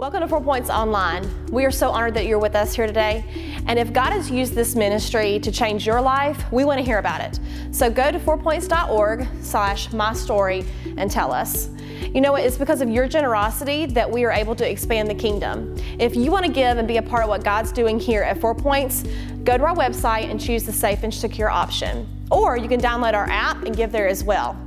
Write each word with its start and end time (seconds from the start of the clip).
Welcome 0.00 0.20
to 0.20 0.28
Four 0.28 0.40
Points 0.40 0.70
Online. 0.70 1.28
We 1.52 1.66
are 1.66 1.70
so 1.70 1.90
honored 1.90 2.14
that 2.14 2.24
you're 2.24 2.38
with 2.38 2.56
us 2.56 2.74
here 2.74 2.86
today. 2.86 3.22
And 3.66 3.78
if 3.78 3.92
God 3.92 4.14
has 4.14 4.30
used 4.30 4.54
this 4.54 4.74
ministry 4.74 5.38
to 5.40 5.52
change 5.52 5.86
your 5.86 6.00
life, 6.00 6.50
we 6.50 6.64
want 6.64 6.78
to 6.78 6.82
hear 6.82 6.96
about 6.96 7.20
it. 7.20 7.38
So 7.70 7.90
go 7.90 8.10
to 8.10 8.18
fourpoints.org 8.18 9.28
slash 9.42 9.92
my 9.92 10.14
story 10.14 10.64
and 10.96 11.10
tell 11.10 11.34
us. 11.34 11.68
You 12.14 12.22
know 12.22 12.32
what? 12.32 12.44
It's 12.44 12.56
because 12.56 12.80
of 12.80 12.88
your 12.88 13.08
generosity 13.08 13.84
that 13.84 14.10
we 14.10 14.24
are 14.24 14.32
able 14.32 14.54
to 14.54 14.66
expand 14.66 15.10
the 15.10 15.14
kingdom. 15.14 15.76
If 15.98 16.16
you 16.16 16.30
want 16.30 16.46
to 16.46 16.50
give 16.50 16.78
and 16.78 16.88
be 16.88 16.96
a 16.96 17.02
part 17.02 17.24
of 17.24 17.28
what 17.28 17.44
God's 17.44 17.70
doing 17.70 18.00
here 18.00 18.22
at 18.22 18.40
Four 18.40 18.54
Points, 18.54 19.04
go 19.44 19.58
to 19.58 19.64
our 19.64 19.76
website 19.76 20.30
and 20.30 20.40
choose 20.40 20.64
the 20.64 20.72
safe 20.72 21.02
and 21.02 21.12
secure 21.12 21.50
option. 21.50 22.08
Or 22.30 22.56
you 22.56 22.68
can 22.68 22.80
download 22.80 23.12
our 23.12 23.28
app 23.28 23.64
and 23.64 23.76
give 23.76 23.92
there 23.92 24.08
as 24.08 24.24
well. 24.24 24.58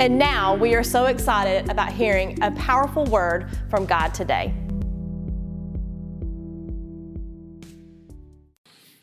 And 0.00 0.18
now 0.18 0.56
we 0.56 0.74
are 0.74 0.82
so 0.82 1.06
excited 1.06 1.70
about 1.70 1.92
hearing 1.92 2.42
a 2.42 2.50
powerful 2.50 3.04
word 3.04 3.48
from 3.70 3.86
God 3.86 4.12
today. 4.12 4.52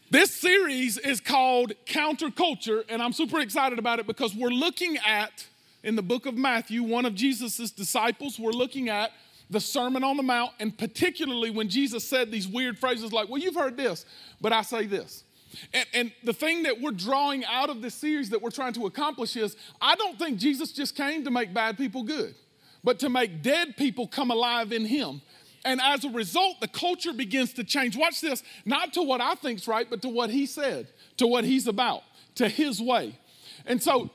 This 0.09 0.35
series 0.35 0.97
is 0.97 1.21
called 1.21 1.71
Counterculture, 1.85 2.83
and 2.89 3.01
I'm 3.01 3.13
super 3.13 3.39
excited 3.39 3.79
about 3.79 3.99
it 3.99 4.07
because 4.07 4.35
we're 4.35 4.49
looking 4.49 4.97
at, 4.97 5.47
in 5.81 5.95
the 5.95 6.01
book 6.01 6.25
of 6.25 6.35
Matthew, 6.35 6.83
one 6.83 7.05
of 7.05 7.15
Jesus' 7.15 7.71
disciples, 7.71 8.37
we're 8.37 8.51
looking 8.51 8.89
at 8.89 9.11
the 9.49 9.61
Sermon 9.61 10.03
on 10.03 10.17
the 10.17 10.23
Mount, 10.23 10.51
and 10.59 10.77
particularly 10.77 11.51
when 11.51 11.69
Jesus 11.69 12.05
said 12.05 12.31
these 12.31 12.49
weird 12.49 12.77
phrases 12.77 13.13
like, 13.13 13.29
Well, 13.29 13.41
you've 13.41 13.55
heard 13.55 13.77
this, 13.77 14.05
but 14.41 14.51
I 14.51 14.61
say 14.61 14.87
this. 14.87 15.23
And, 15.73 15.85
and, 15.93 16.11
the 16.23 16.33
thing 16.33 16.63
that 16.63 16.79
we're 16.79 16.91
drawing 16.91 17.43
out 17.45 17.69
of 17.69 17.81
this 17.81 17.95
series 17.95 18.29
that 18.29 18.41
we're 18.41 18.51
trying 18.51 18.73
to 18.73 18.85
accomplish 18.85 19.35
is 19.35 19.55
I 19.81 19.95
don't 19.95 20.17
think 20.17 20.39
Jesus 20.39 20.71
just 20.71 20.95
came 20.95 21.23
to 21.23 21.31
make 21.31 21.53
bad 21.53 21.77
people 21.77 22.03
good, 22.03 22.35
but 22.83 22.99
to 22.99 23.09
make 23.09 23.41
dead 23.41 23.75
people 23.77 24.07
come 24.07 24.31
alive 24.31 24.71
in 24.71 24.85
Him. 24.85 25.21
And 25.63 25.79
as 25.81 26.03
a 26.03 26.09
result, 26.09 26.59
the 26.59 26.67
culture 26.67 27.13
begins 27.13 27.53
to 27.53 27.63
change. 27.63 27.95
Watch 27.95 28.21
this, 28.21 28.43
not 28.65 28.93
to 28.93 29.03
what 29.03 29.21
I 29.21 29.35
think's 29.35 29.67
right, 29.67 29.87
but 29.89 30.01
to 30.01 30.09
what 30.09 30.29
He 30.29 30.45
said, 30.45 30.87
to 31.17 31.27
what 31.27 31.43
He's 31.43 31.67
about, 31.67 32.01
to 32.35 32.47
His 32.49 32.81
way. 32.81 33.17
And 33.65 33.81
so, 33.81 34.09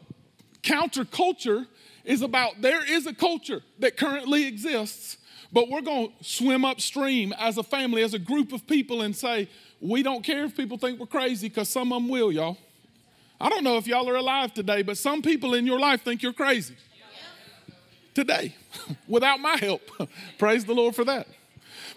counterculture 0.62 1.66
is 2.04 2.22
about 2.22 2.62
there 2.62 2.84
is 2.84 3.06
a 3.06 3.14
culture 3.14 3.62
that 3.78 3.96
currently 3.96 4.46
exists, 4.46 5.18
but 5.52 5.68
we're 5.68 5.80
going 5.80 6.08
to 6.08 6.24
swim 6.24 6.64
upstream 6.64 7.32
as 7.34 7.58
a 7.58 7.62
family, 7.62 8.02
as 8.02 8.14
a 8.14 8.18
group 8.18 8.52
of 8.52 8.66
people, 8.66 9.02
and 9.02 9.14
say, 9.14 9.48
we 9.80 10.02
don't 10.02 10.22
care 10.22 10.44
if 10.44 10.56
people 10.56 10.78
think 10.78 10.98
we're 10.98 11.06
crazy 11.06 11.48
because 11.48 11.68
some 11.68 11.92
of 11.92 12.02
them 12.02 12.08
will, 12.08 12.32
y'all. 12.32 12.58
I 13.40 13.48
don't 13.48 13.64
know 13.64 13.76
if 13.76 13.86
y'all 13.86 14.08
are 14.08 14.16
alive 14.16 14.54
today, 14.54 14.82
but 14.82 14.96
some 14.96 15.22
people 15.22 15.54
in 15.54 15.66
your 15.66 15.78
life 15.78 16.02
think 16.02 16.22
you're 16.22 16.32
crazy. 16.32 16.76
Today, 18.14 18.54
without 19.08 19.40
my 19.40 19.56
help. 19.58 19.82
Praise 20.38 20.64
the 20.64 20.74
Lord 20.74 20.96
for 20.96 21.04
that. 21.04 21.26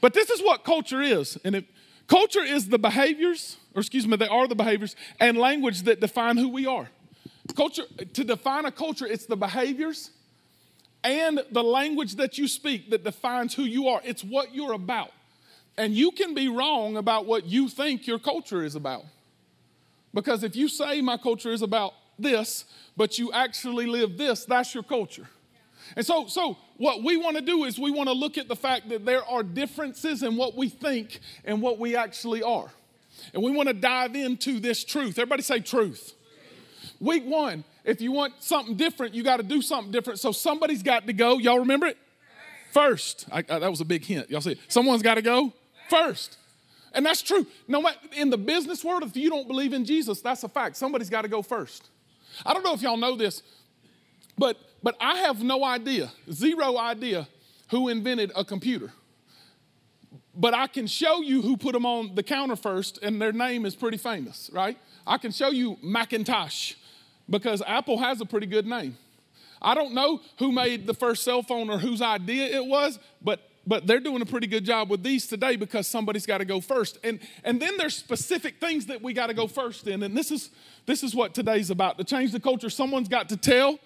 But 0.02 0.14
this 0.14 0.30
is 0.30 0.42
what 0.42 0.64
culture 0.66 1.02
is. 1.02 1.38
And 1.45 1.55
if, 1.55 1.66
culture 2.08 2.44
is 2.44 2.67
the 2.67 2.77
behaviors, 2.80 3.58
or 3.73 3.80
excuse 3.80 4.05
me, 4.05 4.17
they 4.17 4.27
are 4.27 4.47
the 4.47 4.55
behaviors 4.55 4.97
and 5.20 5.38
language 5.38 5.83
that 5.83 6.02
define 6.02 6.36
who 6.36 6.50
we 6.50 6.66
are. 6.66 6.89
Culture, 7.55 7.83
to 8.14 8.23
define 8.23 8.66
a 8.66 8.72
culture, 8.72 9.05
it's 9.05 9.25
the 9.25 9.38
behaviors 9.38 10.11
and 11.03 11.42
the 11.52 11.64
language 11.64 12.16
that 12.16 12.38
you 12.38 12.47
speak 12.47 12.89
that 12.89 13.03
defines 13.03 13.53
who 13.53 13.64
you 13.64 13.88
are. 13.88 14.02
It's 14.03 14.23
what 14.23 14.53
you're 14.53 14.73
about. 14.73 15.11
And 15.78 15.94
you 15.94 16.11
can 16.11 16.33
be 16.33 16.50
wrong 16.50 16.97
about 16.97 17.25
what 17.25 17.45
you 17.45 17.69
think 17.69 18.05
your 18.05 18.19
culture 18.19 18.64
is 18.64 18.75
about. 18.75 19.05
Because 20.14 20.44
if 20.44 20.55
you 20.55 20.67
say 20.67 21.02
my 21.02 21.17
culture 21.17 21.52
is 21.52 21.61
about 21.61 21.94
this, 22.17 22.66
but 22.97 23.17
you 23.17 23.31
actually 23.31 23.86
live 23.86 24.17
this, 24.17 24.44
that's 24.44 24.73
your 24.73 24.83
culture. 24.83 25.27
And 25.95 26.05
so, 26.05 26.27
so 26.27 26.58
what 26.77 27.03
we 27.03 27.17
want 27.17 27.38
to 27.38 27.42
do 27.42 27.64
is 27.64 27.80
we 27.80 27.92
want 27.92 28.09
to 28.09 28.14
look 28.14 28.38
at 28.38 28.47
the 28.47 28.55
fact 28.55 28.89
that 28.89 29.05
there 29.05 29.23
are 29.23 29.44
differences 29.44 30.23
in 30.23 30.36
what 30.36 30.55
we 30.55 30.70
think 30.70 31.20
and 31.45 31.61
what 31.61 31.80
we 31.80 31.95
actually 31.95 32.44
are. 32.44 32.70
And 33.33 33.44
we 33.44 33.52
want 33.52 33.67
to 33.70 33.73
dive 33.73 34.16
into 34.16 34.59
this 34.59 34.83
truth. 34.83 35.17
Everybody 35.17 35.44
say 35.44 35.59
truth. 35.59 36.14
Week 37.00 37.26
one, 37.26 37.64
if 37.83 38.01
you 38.01 38.11
want 38.11 38.33
something 38.39 38.75
different, 38.75 39.13
you 39.13 39.23
got 39.23 39.37
to 39.37 39.43
do 39.43 39.61
something 39.61 39.91
different. 39.91 40.19
So 40.19 40.31
somebody's 40.31 40.83
got 40.83 41.07
to 41.07 41.13
go. 41.13 41.37
Y'all 41.37 41.59
remember 41.59 41.87
it? 41.87 41.97
First. 42.71 43.27
I, 43.31 43.39
I, 43.39 43.59
that 43.59 43.69
was 43.69 43.81
a 43.81 43.85
big 43.85 44.05
hint. 44.05 44.29
Y'all 44.29 44.41
see 44.41 44.51
it? 44.51 44.59
Someone's 44.67 45.01
got 45.01 45.15
to 45.15 45.21
go 45.21 45.53
first. 45.89 46.37
And 46.93 47.05
that's 47.05 47.21
true. 47.21 47.45
No 47.67 47.81
matter 47.81 47.97
in 48.15 48.29
the 48.29 48.37
business 48.37 48.83
world, 48.83 49.03
if 49.03 49.15
you 49.15 49.29
don't 49.29 49.47
believe 49.47 49.73
in 49.73 49.85
Jesus, 49.85 50.21
that's 50.21 50.43
a 50.43 50.49
fact. 50.49 50.75
Somebody's 50.77 51.09
got 51.09 51.21
to 51.23 51.27
go 51.27 51.41
first. 51.41 51.89
I 52.45 52.53
don't 52.53 52.63
know 52.63 52.73
if 52.73 52.81
y'all 52.81 52.97
know 52.97 53.15
this, 53.15 53.41
but 54.37 54.57
but 54.81 54.95
I 55.01 55.17
have 55.19 55.43
no 55.43 55.63
idea, 55.63 56.11
zero 56.31 56.77
idea, 56.77 57.27
who 57.69 57.89
invented 57.89 58.31
a 58.35 58.45
computer. 58.45 58.93
But 60.33 60.53
I 60.53 60.67
can 60.67 60.87
show 60.87 61.21
you 61.21 61.41
who 61.41 61.57
put 61.57 61.73
them 61.73 61.85
on 61.85 62.15
the 62.15 62.23
counter 62.23 62.55
first, 62.55 62.99
and 63.03 63.21
their 63.21 63.33
name 63.33 63.65
is 63.65 63.75
pretty 63.75 63.97
famous, 63.97 64.49
right? 64.53 64.77
I 65.05 65.17
can 65.17 65.31
show 65.31 65.49
you 65.49 65.77
Macintosh 65.81 66.75
because 67.29 67.61
Apple 67.65 67.97
has 67.99 68.21
a 68.21 68.25
pretty 68.25 68.47
good 68.47 68.65
name. 68.65 68.97
I 69.61 69.75
don't 69.75 69.93
know 69.93 70.21
who 70.37 70.51
made 70.51 70.87
the 70.87 70.93
first 70.93 71.23
cell 71.23 71.43
phone 71.43 71.69
or 71.69 71.77
whose 71.77 72.01
idea 72.01 72.45
it 72.45 72.65
was, 72.65 72.97
but 73.21 73.49
but 73.69 73.85
they're 73.85 73.99
doing 73.99 74.21
a 74.21 74.25
pretty 74.25 74.47
good 74.47 74.65
job 74.65 74.89
with 74.89 75.03
these 75.03 75.27
today 75.27 75.55
because 75.55 75.85
somebody's 75.85 76.25
got 76.25 76.39
to 76.39 76.45
go 76.45 76.59
first. 76.59 76.97
And, 77.03 77.19
and 77.43 77.61
then 77.61 77.77
there's 77.77 77.95
specific 77.95 78.59
things 78.59 78.87
that 78.87 79.03
we 79.03 79.13
got 79.13 79.27
to 79.27 79.33
go 79.35 79.47
first 79.47 79.87
in. 79.87 80.01
And 80.01 80.17
this 80.17 80.31
is, 80.31 80.49
this 80.87 81.03
is 81.03 81.13
what 81.13 81.35
today's 81.35 81.69
about. 81.69 81.99
To 81.99 82.03
change 82.03 82.31
the 82.31 82.39
culture, 82.39 82.71
someone's 82.71 83.07
got 83.07 83.29
to 83.29 83.37
tell. 83.37 83.77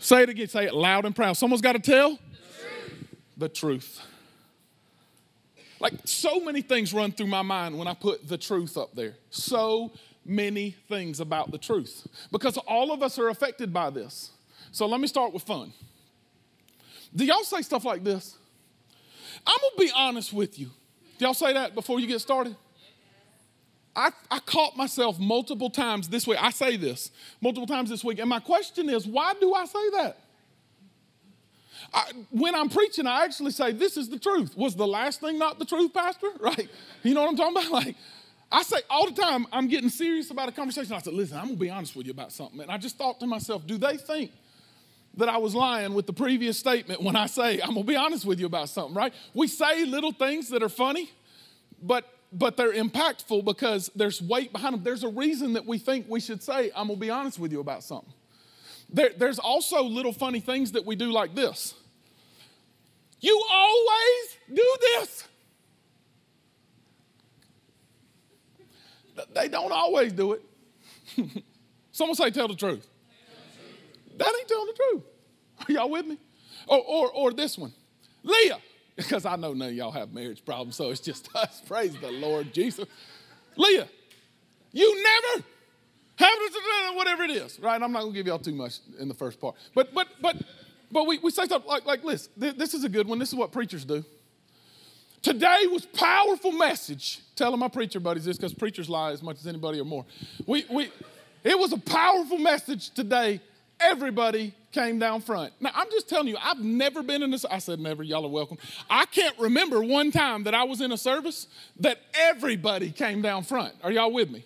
Say 0.00 0.24
it 0.24 0.28
again, 0.28 0.48
say 0.48 0.64
it 0.64 0.74
loud 0.74 1.04
and 1.04 1.14
proud. 1.14 1.36
Someone's 1.36 1.62
got 1.62 1.74
to 1.74 1.78
tell 1.78 2.10
the 2.10 2.16
truth. 2.16 3.06
the 3.36 3.48
truth. 3.48 4.00
Like 5.78 5.94
so 6.04 6.40
many 6.40 6.60
things 6.60 6.92
run 6.92 7.12
through 7.12 7.28
my 7.28 7.42
mind 7.42 7.78
when 7.78 7.86
I 7.86 7.94
put 7.94 8.26
the 8.26 8.38
truth 8.38 8.76
up 8.76 8.94
there. 8.96 9.14
So 9.30 9.92
many 10.30 10.76
things 10.88 11.20
about 11.20 11.50
the 11.50 11.58
truth. 11.58 12.06
Because 12.30 12.56
all 12.58 12.92
of 12.92 13.02
us 13.02 13.18
are 13.18 13.28
affected 13.28 13.72
by 13.72 13.90
this. 13.90 14.30
So 14.72 14.86
let 14.86 15.00
me 15.00 15.06
start 15.06 15.32
with 15.32 15.42
fun. 15.42 15.72
Do 17.14 17.24
y'all 17.24 17.42
say 17.42 17.62
stuff 17.62 17.84
like 17.84 18.04
this? 18.04 18.36
I'm 19.46 19.58
gonna 19.60 19.86
be 19.86 19.92
honest 19.94 20.32
with 20.32 20.58
you. 20.58 20.66
Do 21.18 21.24
y'all 21.24 21.34
say 21.34 21.52
that 21.52 21.74
before 21.74 21.98
you 22.00 22.06
get 22.06 22.20
started? 22.20 22.56
I, 23.94 24.10
I 24.30 24.38
caught 24.38 24.76
myself 24.76 25.18
multiple 25.18 25.68
times 25.68 26.08
this 26.08 26.26
week. 26.26 26.40
I 26.40 26.50
say 26.50 26.76
this 26.76 27.10
multiple 27.40 27.66
times 27.66 27.90
this 27.90 28.04
week. 28.04 28.20
And 28.20 28.28
my 28.28 28.38
question 28.38 28.88
is, 28.88 29.06
why 29.06 29.34
do 29.40 29.52
I 29.52 29.64
say 29.64 29.90
that? 29.90 30.18
I, 31.92 32.12
when 32.30 32.54
I'm 32.54 32.68
preaching, 32.68 33.06
I 33.06 33.24
actually 33.24 33.50
say, 33.50 33.72
This 33.72 33.96
is 33.96 34.08
the 34.08 34.18
truth. 34.18 34.56
Was 34.56 34.76
the 34.76 34.86
last 34.86 35.20
thing 35.20 35.38
not 35.38 35.58
the 35.58 35.64
truth, 35.64 35.92
Pastor? 35.92 36.28
Right? 36.40 36.68
You 37.02 37.14
know 37.14 37.22
what 37.22 37.30
I'm 37.30 37.36
talking 37.36 37.56
about? 37.56 37.72
Like, 37.86 37.96
I 38.52 38.62
say 38.62 38.78
all 38.90 39.06
the 39.10 39.20
time, 39.20 39.46
I'm 39.52 39.68
getting 39.68 39.90
serious 39.90 40.30
about 40.30 40.48
a 40.48 40.52
conversation. 40.52 40.92
I 40.92 40.98
said, 40.98 41.12
Listen, 41.12 41.38
I'm 41.38 41.46
gonna 41.46 41.56
be 41.56 41.70
honest 41.70 41.94
with 41.94 42.06
you 42.06 42.12
about 42.12 42.32
something. 42.32 42.60
And 42.60 42.70
I 42.70 42.78
just 42.78 42.98
thought 42.98 43.20
to 43.20 43.26
myself, 43.26 43.66
Do 43.66 43.78
they 43.78 43.96
think 43.96 44.32
that 45.16 45.28
I 45.28 45.38
was 45.38 45.54
lying 45.54 45.94
with 45.94 46.06
the 46.06 46.12
previous 46.12 46.58
statement 46.58 47.02
when 47.02 47.16
I 47.16 47.26
say, 47.26 47.60
I'm 47.60 47.74
gonna 47.74 47.84
be 47.84 47.96
honest 47.96 48.24
with 48.24 48.40
you 48.40 48.46
about 48.46 48.68
something, 48.68 48.94
right? 48.94 49.12
We 49.34 49.46
say 49.46 49.84
little 49.84 50.12
things 50.12 50.48
that 50.50 50.62
are 50.62 50.68
funny, 50.68 51.10
but 51.82 52.04
but 52.32 52.56
they're 52.56 52.72
impactful 52.72 53.44
because 53.44 53.90
there's 53.96 54.22
weight 54.22 54.52
behind 54.52 54.74
them. 54.74 54.84
There's 54.84 55.02
a 55.02 55.08
reason 55.08 55.54
that 55.54 55.66
we 55.66 55.78
think 55.78 56.06
we 56.08 56.20
should 56.20 56.42
say, 56.42 56.70
I'm 56.76 56.86
gonna 56.86 56.98
be 56.98 57.10
honest 57.10 57.38
with 57.38 57.52
you 57.52 57.60
about 57.60 57.82
something. 57.82 58.12
There, 58.92 59.10
there's 59.16 59.38
also 59.38 59.82
little 59.82 60.12
funny 60.12 60.40
things 60.40 60.72
that 60.72 60.84
we 60.84 60.96
do 60.96 61.12
like 61.12 61.34
this. 61.34 61.74
You 63.20 63.40
always 63.50 64.36
do 64.52 64.76
this. 64.80 65.24
They 69.34 69.48
don't 69.48 69.72
always 69.72 70.12
do 70.12 70.32
it. 70.32 70.44
Someone 71.92 72.16
say, 72.16 72.30
tell 72.30 72.48
the 72.48 72.54
truth. 72.54 72.86
That 74.16 74.32
ain't 74.38 74.48
telling 74.48 74.66
the 74.66 74.72
truth. 74.72 75.02
Are 75.68 75.72
y'all 75.72 75.90
with 75.90 76.06
me? 76.06 76.18
Or, 76.66 76.78
or, 76.78 77.10
or 77.10 77.32
this 77.32 77.58
one, 77.58 77.72
Leah, 78.22 78.58
because 78.96 79.24
I 79.24 79.36
know 79.36 79.52
none 79.52 79.68
of 79.70 79.74
y'all 79.74 79.90
have 79.90 80.12
marriage 80.12 80.44
problems, 80.44 80.76
so 80.76 80.90
it's 80.90 81.00
just 81.00 81.28
us. 81.34 81.62
Praise 81.66 81.96
the 81.96 82.10
Lord 82.10 82.52
Jesus. 82.52 82.86
Leah, 83.56 83.88
you 84.72 85.02
never 85.02 85.44
have 86.16 86.30
whatever 87.00 87.22
it 87.22 87.30
is, 87.30 87.58
right? 87.60 87.80
I'm 87.80 87.92
not 87.92 88.02
gonna 88.02 88.12
give 88.12 88.26
y'all 88.26 88.38
too 88.38 88.54
much 88.54 88.78
in 88.98 89.08
the 89.08 89.14
first 89.14 89.40
part, 89.40 89.56
but 89.74 89.94
but 89.94 90.08
but 90.20 90.36
but 90.92 91.06
we, 91.06 91.18
we 91.18 91.30
say 91.30 91.44
stuff 91.44 91.66
like 91.66 91.86
like. 91.86 92.02
This 92.02 92.74
is 92.74 92.84
a 92.84 92.88
good 92.88 93.08
one. 93.08 93.18
This 93.18 93.30
is 93.30 93.34
what 93.34 93.52
preachers 93.52 93.84
do. 93.84 94.04
Today 95.22 95.66
was 95.70 95.84
powerful 95.86 96.52
message. 96.52 97.20
Telling 97.36 97.58
my 97.58 97.68
preacher 97.68 98.00
buddies 98.00 98.24
this 98.24 98.36
because 98.36 98.54
preachers 98.54 98.88
lie 98.88 99.12
as 99.12 99.22
much 99.22 99.38
as 99.38 99.46
anybody 99.46 99.80
or 99.80 99.84
more. 99.84 100.04
We 100.46 100.64
we 100.70 100.90
it 101.42 101.58
was 101.58 101.72
a 101.72 101.78
powerful 101.78 102.38
message 102.38 102.90
today 102.90 103.40
everybody 103.80 104.54
came 104.72 104.98
down 104.98 105.20
front. 105.20 105.52
Now, 105.60 105.70
I'm 105.74 105.90
just 105.90 106.08
telling 106.08 106.28
you, 106.28 106.36
I've 106.40 106.60
never 106.60 107.02
been 107.02 107.22
in 107.22 107.30
this. 107.30 107.44
I 107.44 107.58
said 107.58 107.80
never, 107.80 108.02
y'all 108.02 108.24
are 108.24 108.30
welcome. 108.30 108.58
I 108.88 109.06
can't 109.06 109.36
remember 109.38 109.82
one 109.82 110.10
time 110.12 110.44
that 110.44 110.54
I 110.54 110.64
was 110.64 110.80
in 110.80 110.92
a 110.92 110.98
service 110.98 111.46
that 111.80 111.98
everybody 112.14 112.92
came 112.92 113.22
down 113.22 113.42
front. 113.42 113.74
Are 113.82 113.90
y'all 113.90 114.12
with 114.12 114.30
me? 114.30 114.44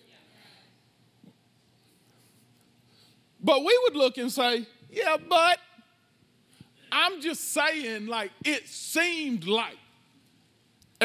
But 3.43 3.59
we 3.59 3.79
would 3.83 3.95
look 3.95 4.17
and 4.17 4.31
say, 4.31 4.65
yeah, 4.89 5.17
but 5.29 5.59
I'm 6.91 7.21
just 7.21 7.53
saying, 7.53 8.07
like, 8.07 8.31
it 8.43 8.67
seemed 8.67 9.45
like. 9.45 9.77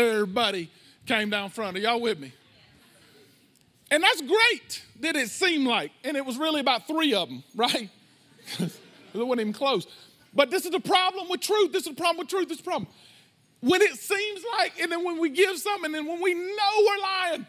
Everybody 0.09 0.71
came 1.07 1.31
down 1.31 1.51
front. 1.51 1.77
Are 1.77 1.81
y'all 1.81 2.01
with 2.01 2.19
me? 2.19 2.33
And 3.91 4.03
that's 4.03 4.21
great, 4.21 4.85
did 5.01 5.17
it 5.17 5.29
seem 5.29 5.67
like. 5.67 5.91
And 6.05 6.17
it 6.17 6.25
was 6.25 6.39
really 6.39 6.61
about 6.61 6.87
three 6.87 7.15
of 7.15 7.29
them, 7.29 7.43
right? 7.57 7.89
it 8.59 8.71
wasn't 9.15 9.41
even 9.41 9.53
close. 9.53 9.87
But 10.33 10.51
this 10.51 10.65
is 10.65 10.71
the 10.71 10.81
problem 10.81 11.29
with 11.29 11.41
truth. 11.41 11.73
This 11.73 11.87
is 11.87 11.95
the 11.95 12.01
problem 12.01 12.19
with 12.19 12.29
truth. 12.29 12.49
This 12.49 12.59
is 12.59 12.65
the 12.65 12.71
problem. 12.71 12.91
When 13.61 13.83
it 13.83 13.95
seems 13.97 14.43
like, 14.59 14.81
and 14.81 14.91
then 14.91 15.05
when 15.05 15.19
we 15.19 15.29
give 15.31 15.59
something, 15.59 15.87
and 15.87 15.95
then 15.95 16.07
when 16.07 16.23
we 16.23 16.35
know 16.35 16.87
we're 16.87 17.03
lying. 17.03 17.47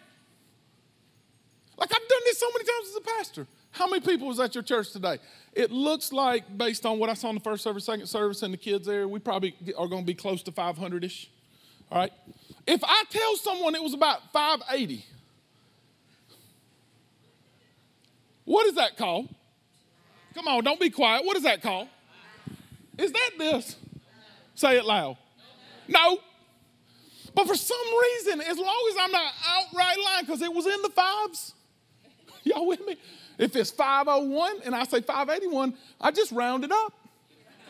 Like 1.77 1.91
I've 1.91 2.07
done 2.09 2.19
this 2.25 2.39
so 2.39 2.47
many 2.53 2.65
times 2.65 2.89
as 2.89 2.95
a 2.95 3.17
pastor. 3.17 3.47
How 3.71 3.87
many 3.87 4.01
people 4.01 4.27
was 4.27 4.39
at 4.39 4.53
your 4.53 4.63
church 4.63 4.91
today? 4.91 5.19
It 5.53 5.71
looks 5.71 6.11
like, 6.11 6.57
based 6.57 6.85
on 6.85 6.99
what 6.99 7.09
I 7.09 7.13
saw 7.13 7.29
in 7.29 7.35
the 7.35 7.41
first 7.41 7.63
service, 7.63 7.85
second 7.85 8.07
service, 8.07 8.43
and 8.43 8.53
the 8.53 8.57
kids 8.57 8.85
there, 8.85 9.07
we 9.07 9.19
probably 9.19 9.55
are 9.77 9.87
going 9.87 10.01
to 10.01 10.05
be 10.05 10.13
close 10.13 10.43
to 10.43 10.51
500 10.51 11.03
ish. 11.05 11.29
All 11.89 11.99
right? 11.99 12.11
If 12.67 12.83
I 12.83 13.03
tell 13.09 13.35
someone 13.37 13.75
it 13.75 13.83
was 13.83 13.93
about 13.93 14.31
580, 14.31 15.05
what 18.45 18.67
is 18.67 18.75
that 18.75 18.97
called? 18.97 19.33
Come 20.33 20.47
on, 20.47 20.63
don't 20.63 20.79
be 20.79 20.89
quiet. 20.89 21.25
What 21.25 21.35
is 21.37 21.43
that 21.43 21.61
called? 21.61 21.87
Is 22.97 23.11
that 23.11 23.31
this? 23.37 23.75
Say 24.55 24.77
it 24.77 24.85
loud. 24.85 25.17
No. 25.87 26.19
But 27.33 27.47
for 27.47 27.55
some 27.55 27.77
reason, 28.01 28.41
as 28.41 28.57
long 28.57 28.91
as 28.91 28.97
I'm 28.99 29.11
not 29.11 29.33
outright 29.47 29.97
lying, 30.03 30.25
because 30.25 30.41
it 30.41 30.53
was 30.53 30.67
in 30.67 30.81
the 30.81 30.89
fives, 30.89 31.53
y'all 32.43 32.67
with 32.67 32.85
me? 32.85 32.97
If 33.37 33.55
it's 33.55 33.71
501 33.71 34.61
and 34.65 34.75
I 34.75 34.83
say 34.83 35.01
581, 35.01 35.73
I 35.99 36.11
just 36.11 36.31
round 36.31 36.63
it 36.63 36.71
up. 36.71 36.93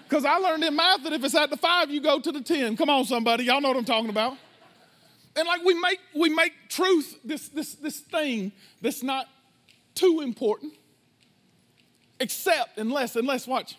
Because 0.04 0.26
I 0.26 0.36
learned 0.36 0.64
in 0.66 0.76
math 0.76 1.04
that 1.04 1.14
if 1.14 1.24
it's 1.24 1.36
at 1.36 1.50
the 1.50 1.56
five, 1.56 1.90
you 1.90 2.02
go 2.02 2.20
to 2.20 2.32
the 2.32 2.42
10. 2.42 2.76
Come 2.76 2.90
on, 2.90 3.06
somebody. 3.06 3.46
Y'all 3.46 3.62
know 3.62 3.70
what 3.70 3.78
I'm 3.78 3.86
talking 3.86 4.10
about. 4.10 4.36
And 5.36 5.48
like 5.48 5.64
we 5.64 5.74
make 5.74 6.00
we 6.16 6.30
make 6.30 6.54
truth 6.70 7.20
this 7.24 7.48
this 7.50 7.76
this 7.76 8.00
thing 8.00 8.52
that's 8.82 9.04
not 9.04 9.28
too 9.96 10.22
important. 10.22 10.74
Except 12.20 12.78
unless, 12.78 13.16
unless 13.16 13.48
watch, 13.48 13.76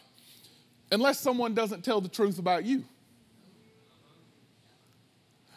unless 0.91 1.21
someone 1.21 1.55
doesn't 1.55 1.85
tell 1.85 2.01
the 2.01 2.09
truth 2.09 2.41
about 2.41 2.65
you. 2.65 2.85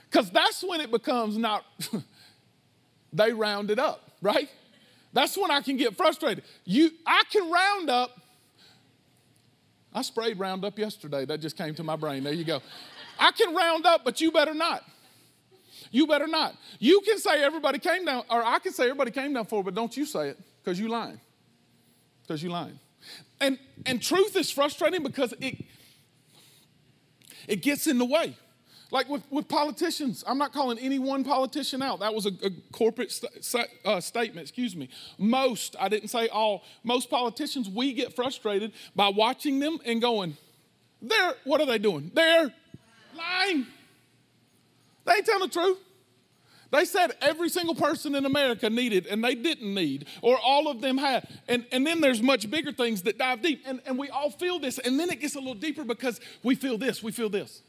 Because 0.09 0.29
that's 0.29 0.63
when 0.63 0.81
it 0.81 0.91
becomes 0.91 1.35
not, 1.35 1.65
they 3.13 3.33
round 3.33 3.71
it 3.71 3.79
up, 3.79 4.11
right? 4.21 4.47
That's 5.13 5.35
when 5.35 5.49
I 5.49 5.61
can 5.61 5.77
get 5.77 5.97
frustrated. 5.97 6.43
You, 6.63 6.91
I 7.07 7.23
can 7.31 7.51
round 7.51 7.89
up. 7.89 8.21
I 9.91 10.01
sprayed 10.03 10.37
Roundup 10.37 10.77
yesterday. 10.77 11.25
That 11.25 11.39
just 11.39 11.57
came 11.57 11.73
to 11.75 11.83
my 11.83 11.95
brain. 11.95 12.23
There 12.23 12.33
you 12.33 12.43
go. 12.43 12.61
I 13.17 13.31
can 13.31 13.55
round 13.55 13.85
up, 13.85 14.03
but 14.03 14.21
you 14.21 14.31
better 14.31 14.53
not. 14.53 14.83
You 15.91 16.07
better 16.07 16.27
not. 16.27 16.55
You 16.79 17.01
can 17.01 17.17
say 17.17 17.43
everybody 17.43 17.79
came 17.79 18.05
down, 18.05 18.23
or 18.29 18.43
I 18.43 18.59
can 18.59 18.73
say 18.73 18.83
everybody 18.83 19.11
came 19.11 19.33
down 19.33 19.45
for, 19.45 19.61
it, 19.61 19.63
but 19.63 19.75
don't 19.75 19.95
you 19.95 20.05
say 20.05 20.29
it 20.29 20.39
because 20.63 20.79
you 20.79 20.87
lying. 20.87 21.19
Because 22.21 22.41
you 22.41 22.49
lying. 22.49 22.79
And 23.39 23.59
and 23.85 24.01
truth 24.01 24.35
is 24.35 24.49
frustrating 24.51 25.03
because 25.03 25.33
it 25.39 25.63
it 27.47 27.61
gets 27.61 27.87
in 27.87 27.97
the 27.97 28.05
way. 28.05 28.35
Like 28.91 29.09
with, 29.09 29.23
with 29.31 29.47
politicians, 29.47 30.23
I'm 30.27 30.37
not 30.37 30.53
calling 30.53 30.77
any 30.77 30.99
one 30.99 31.23
politician 31.23 31.81
out. 31.81 31.99
That 31.99 32.13
was 32.13 32.25
a, 32.25 32.31
a 32.43 32.51
corporate 32.71 33.11
st- 33.11 33.67
uh, 33.83 33.99
statement, 33.99 34.47
excuse 34.47 34.75
me. 34.75 34.89
Most, 35.17 35.75
I 35.79 35.89
didn't 35.89 36.09
say 36.09 36.27
all, 36.27 36.63
most 36.83 37.09
politicians, 37.09 37.67
we 37.67 37.93
get 37.93 38.15
frustrated 38.15 38.73
by 38.95 39.09
watching 39.09 39.59
them 39.59 39.79
and 39.85 39.99
going, 40.01 40.37
they're, 41.01 41.33
what 41.45 41.61
are 41.61 41.65
they 41.65 41.79
doing? 41.79 42.11
They're 42.13 42.53
lying. 43.17 43.65
They 45.05 45.13
ain't 45.13 45.25
telling 45.25 45.47
the 45.47 45.53
truth. 45.53 45.77
They 46.71 46.85
said 46.85 47.11
every 47.21 47.49
single 47.49 47.75
person 47.75 48.15
in 48.15 48.25
America 48.25 48.69
needed 48.69 49.05
and 49.05 49.23
they 49.23 49.35
didn't 49.35 49.73
need, 49.73 50.07
or 50.21 50.37
all 50.37 50.67
of 50.67 50.81
them 50.81 50.97
had. 50.97 51.27
And, 51.47 51.65
and 51.71 51.85
then 51.85 52.01
there's 52.01 52.21
much 52.21 52.49
bigger 52.49 52.71
things 52.71 53.03
that 53.03 53.17
dive 53.17 53.41
deep. 53.41 53.63
And, 53.65 53.81
and 53.85 53.97
we 53.97 54.09
all 54.09 54.31
feel 54.31 54.59
this. 54.59 54.79
And 54.79 54.99
then 54.99 55.09
it 55.09 55.21
gets 55.21 55.35
a 55.35 55.39
little 55.39 55.53
deeper 55.53 55.83
because 55.83 56.19
we 56.43 56.55
feel 56.55 56.77
this, 56.77 57.01
we 57.01 57.11
feel 57.11 57.29
this. 57.29 57.61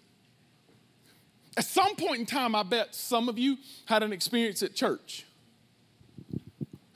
At 1.57 1.65
some 1.65 1.95
point 1.97 2.21
in 2.21 2.27
time, 2.27 2.55
I 2.55 2.63
bet 2.63 2.95
some 2.95 3.29
of 3.29 3.39
you 3.39 3.57
had 3.87 4.03
an 4.03 4.13
experience 4.13 4.63
at 4.63 4.75
church. 4.75 5.25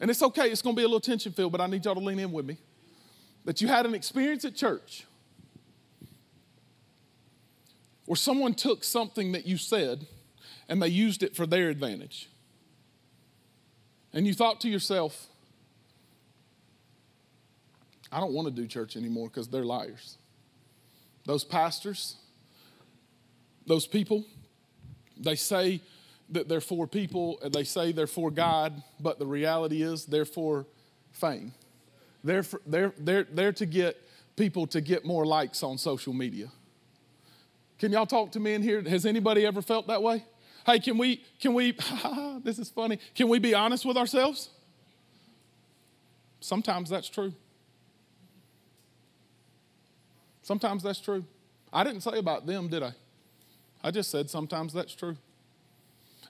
And 0.00 0.10
it's 0.10 0.22
okay, 0.22 0.50
it's 0.50 0.62
gonna 0.62 0.76
be 0.76 0.82
a 0.82 0.86
little 0.86 1.00
tension 1.00 1.32
filled, 1.32 1.52
but 1.52 1.60
I 1.60 1.66
need 1.66 1.84
y'all 1.84 1.94
to 1.94 2.00
lean 2.00 2.18
in 2.18 2.32
with 2.32 2.46
me. 2.46 2.56
That 3.44 3.60
you 3.60 3.68
had 3.68 3.86
an 3.86 3.94
experience 3.94 4.44
at 4.44 4.54
church 4.54 5.06
where 8.06 8.16
someone 8.16 8.54
took 8.54 8.82
something 8.82 9.32
that 9.32 9.46
you 9.46 9.56
said 9.56 10.06
and 10.70 10.80
they 10.80 10.88
used 10.88 11.24
it 11.24 11.34
for 11.34 11.46
their 11.46 11.68
advantage. 11.68 12.30
And 14.14 14.26
you 14.26 14.32
thought 14.32 14.60
to 14.60 14.68
yourself, 14.68 15.26
I 18.10 18.20
don't 18.20 18.32
want 18.32 18.46
to 18.46 18.52
do 18.52 18.66
church 18.68 18.96
anymore 18.96 19.28
because 19.28 19.48
they're 19.48 19.64
liars. 19.64 20.16
Those 21.26 21.42
pastors, 21.42 22.16
those 23.66 23.86
people, 23.86 24.24
they 25.18 25.34
say 25.34 25.82
that 26.30 26.48
they're 26.48 26.60
for 26.60 26.86
people 26.86 27.40
and 27.42 27.52
they 27.52 27.64
say 27.64 27.90
they're 27.90 28.06
for 28.06 28.30
God, 28.30 28.80
but 29.00 29.18
the 29.18 29.26
reality 29.26 29.82
is 29.82 30.06
they're 30.06 30.24
for 30.24 30.66
fame. 31.10 31.52
They're, 32.22 32.44
for, 32.44 32.60
they're, 32.64 32.94
they're, 32.96 33.24
they're 33.24 33.52
to 33.54 33.66
get 33.66 33.96
people 34.36 34.68
to 34.68 34.80
get 34.80 35.04
more 35.04 35.26
likes 35.26 35.64
on 35.64 35.78
social 35.78 36.12
media. 36.12 36.48
Can 37.80 37.90
y'all 37.90 38.06
talk 38.06 38.30
to 38.32 38.40
me 38.40 38.54
in 38.54 38.62
here? 38.62 38.82
Has 38.82 39.04
anybody 39.04 39.44
ever 39.44 39.62
felt 39.62 39.88
that 39.88 40.02
way? 40.02 40.24
Hey, 40.66 40.78
can 40.78 40.98
we, 40.98 41.24
can 41.40 41.54
we, 41.54 41.72
this 42.44 42.58
is 42.58 42.68
funny, 42.70 42.98
can 43.14 43.28
we 43.28 43.38
be 43.38 43.54
honest 43.54 43.84
with 43.84 43.96
ourselves? 43.96 44.50
Sometimes 46.40 46.90
that's 46.90 47.08
true. 47.08 47.32
Sometimes 50.42 50.82
that's 50.82 51.00
true. 51.00 51.24
I 51.72 51.84
didn't 51.84 52.00
say 52.00 52.18
about 52.18 52.46
them, 52.46 52.68
did 52.68 52.82
I? 52.82 52.92
I 53.82 53.90
just 53.90 54.10
said 54.10 54.28
sometimes 54.28 54.72
that's 54.72 54.94
true. 54.94 55.16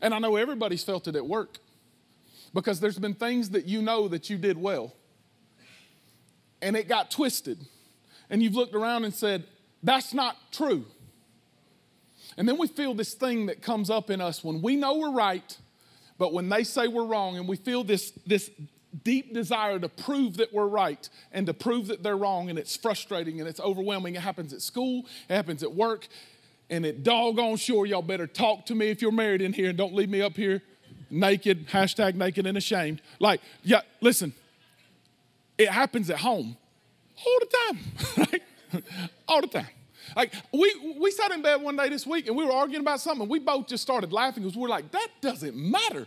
And 0.02 0.14
I 0.14 0.18
know 0.18 0.36
everybody's 0.36 0.84
felt 0.84 1.08
it 1.08 1.16
at 1.16 1.26
work 1.26 1.58
because 2.54 2.80
there's 2.80 2.98
been 2.98 3.14
things 3.14 3.50
that 3.50 3.66
you 3.66 3.82
know 3.82 4.08
that 4.08 4.30
you 4.30 4.36
did 4.36 4.58
well 4.58 4.94
and 6.62 6.76
it 6.76 6.88
got 6.88 7.10
twisted. 7.10 7.58
And 8.28 8.42
you've 8.42 8.54
looked 8.54 8.74
around 8.74 9.04
and 9.04 9.14
said, 9.14 9.44
that's 9.82 10.14
not 10.14 10.36
true. 10.52 10.84
And 12.40 12.48
then 12.48 12.56
we 12.56 12.68
feel 12.68 12.94
this 12.94 13.12
thing 13.12 13.44
that 13.46 13.60
comes 13.60 13.90
up 13.90 14.08
in 14.08 14.22
us 14.22 14.42
when 14.42 14.62
we 14.62 14.74
know 14.74 14.96
we're 14.96 15.12
right, 15.12 15.58
but 16.16 16.32
when 16.32 16.48
they 16.48 16.64
say 16.64 16.88
we're 16.88 17.04
wrong, 17.04 17.36
and 17.36 17.46
we 17.46 17.56
feel 17.56 17.84
this, 17.84 18.12
this 18.26 18.50
deep 19.04 19.34
desire 19.34 19.78
to 19.78 19.90
prove 19.90 20.38
that 20.38 20.50
we're 20.50 20.66
right 20.66 21.06
and 21.32 21.46
to 21.48 21.52
prove 21.52 21.88
that 21.88 22.02
they're 22.02 22.16
wrong, 22.16 22.48
and 22.48 22.58
it's 22.58 22.74
frustrating 22.74 23.40
and 23.40 23.46
it's 23.46 23.60
overwhelming. 23.60 24.14
It 24.14 24.22
happens 24.22 24.54
at 24.54 24.62
school, 24.62 25.04
it 25.28 25.34
happens 25.34 25.62
at 25.62 25.74
work, 25.74 26.08
and 26.70 26.86
it 26.86 27.04
doggone 27.04 27.58
sure 27.58 27.84
y'all 27.84 28.00
better 28.00 28.26
talk 28.26 28.64
to 28.66 28.74
me 28.74 28.88
if 28.88 29.02
you're 29.02 29.12
married 29.12 29.42
in 29.42 29.52
here 29.52 29.68
and 29.68 29.76
don't 29.76 29.94
leave 29.94 30.08
me 30.08 30.22
up 30.22 30.34
here 30.34 30.62
naked, 31.10 31.68
hashtag 31.68 32.14
naked 32.14 32.46
and 32.46 32.56
ashamed. 32.56 33.02
Like, 33.18 33.42
yeah, 33.64 33.82
listen, 34.00 34.32
it 35.58 35.68
happens 35.68 36.08
at 36.08 36.16
home 36.16 36.56
all 37.22 37.38
the 37.38 37.56
time, 37.66 38.26
right? 38.72 38.84
all 39.28 39.42
the 39.42 39.46
time. 39.46 39.66
Like 40.16 40.34
we 40.52 40.96
we 40.98 41.10
sat 41.10 41.30
in 41.30 41.42
bed 41.42 41.62
one 41.62 41.76
day 41.76 41.88
this 41.88 42.06
week 42.06 42.26
and 42.26 42.36
we 42.36 42.44
were 42.44 42.52
arguing 42.52 42.82
about 42.82 43.00
something. 43.00 43.28
We 43.28 43.38
both 43.38 43.66
just 43.68 43.82
started 43.82 44.12
laughing 44.12 44.42
because 44.42 44.56
we 44.56 44.62
we're 44.62 44.68
like, 44.68 44.90
that 44.92 45.08
doesn't 45.20 45.56
matter. 45.56 46.06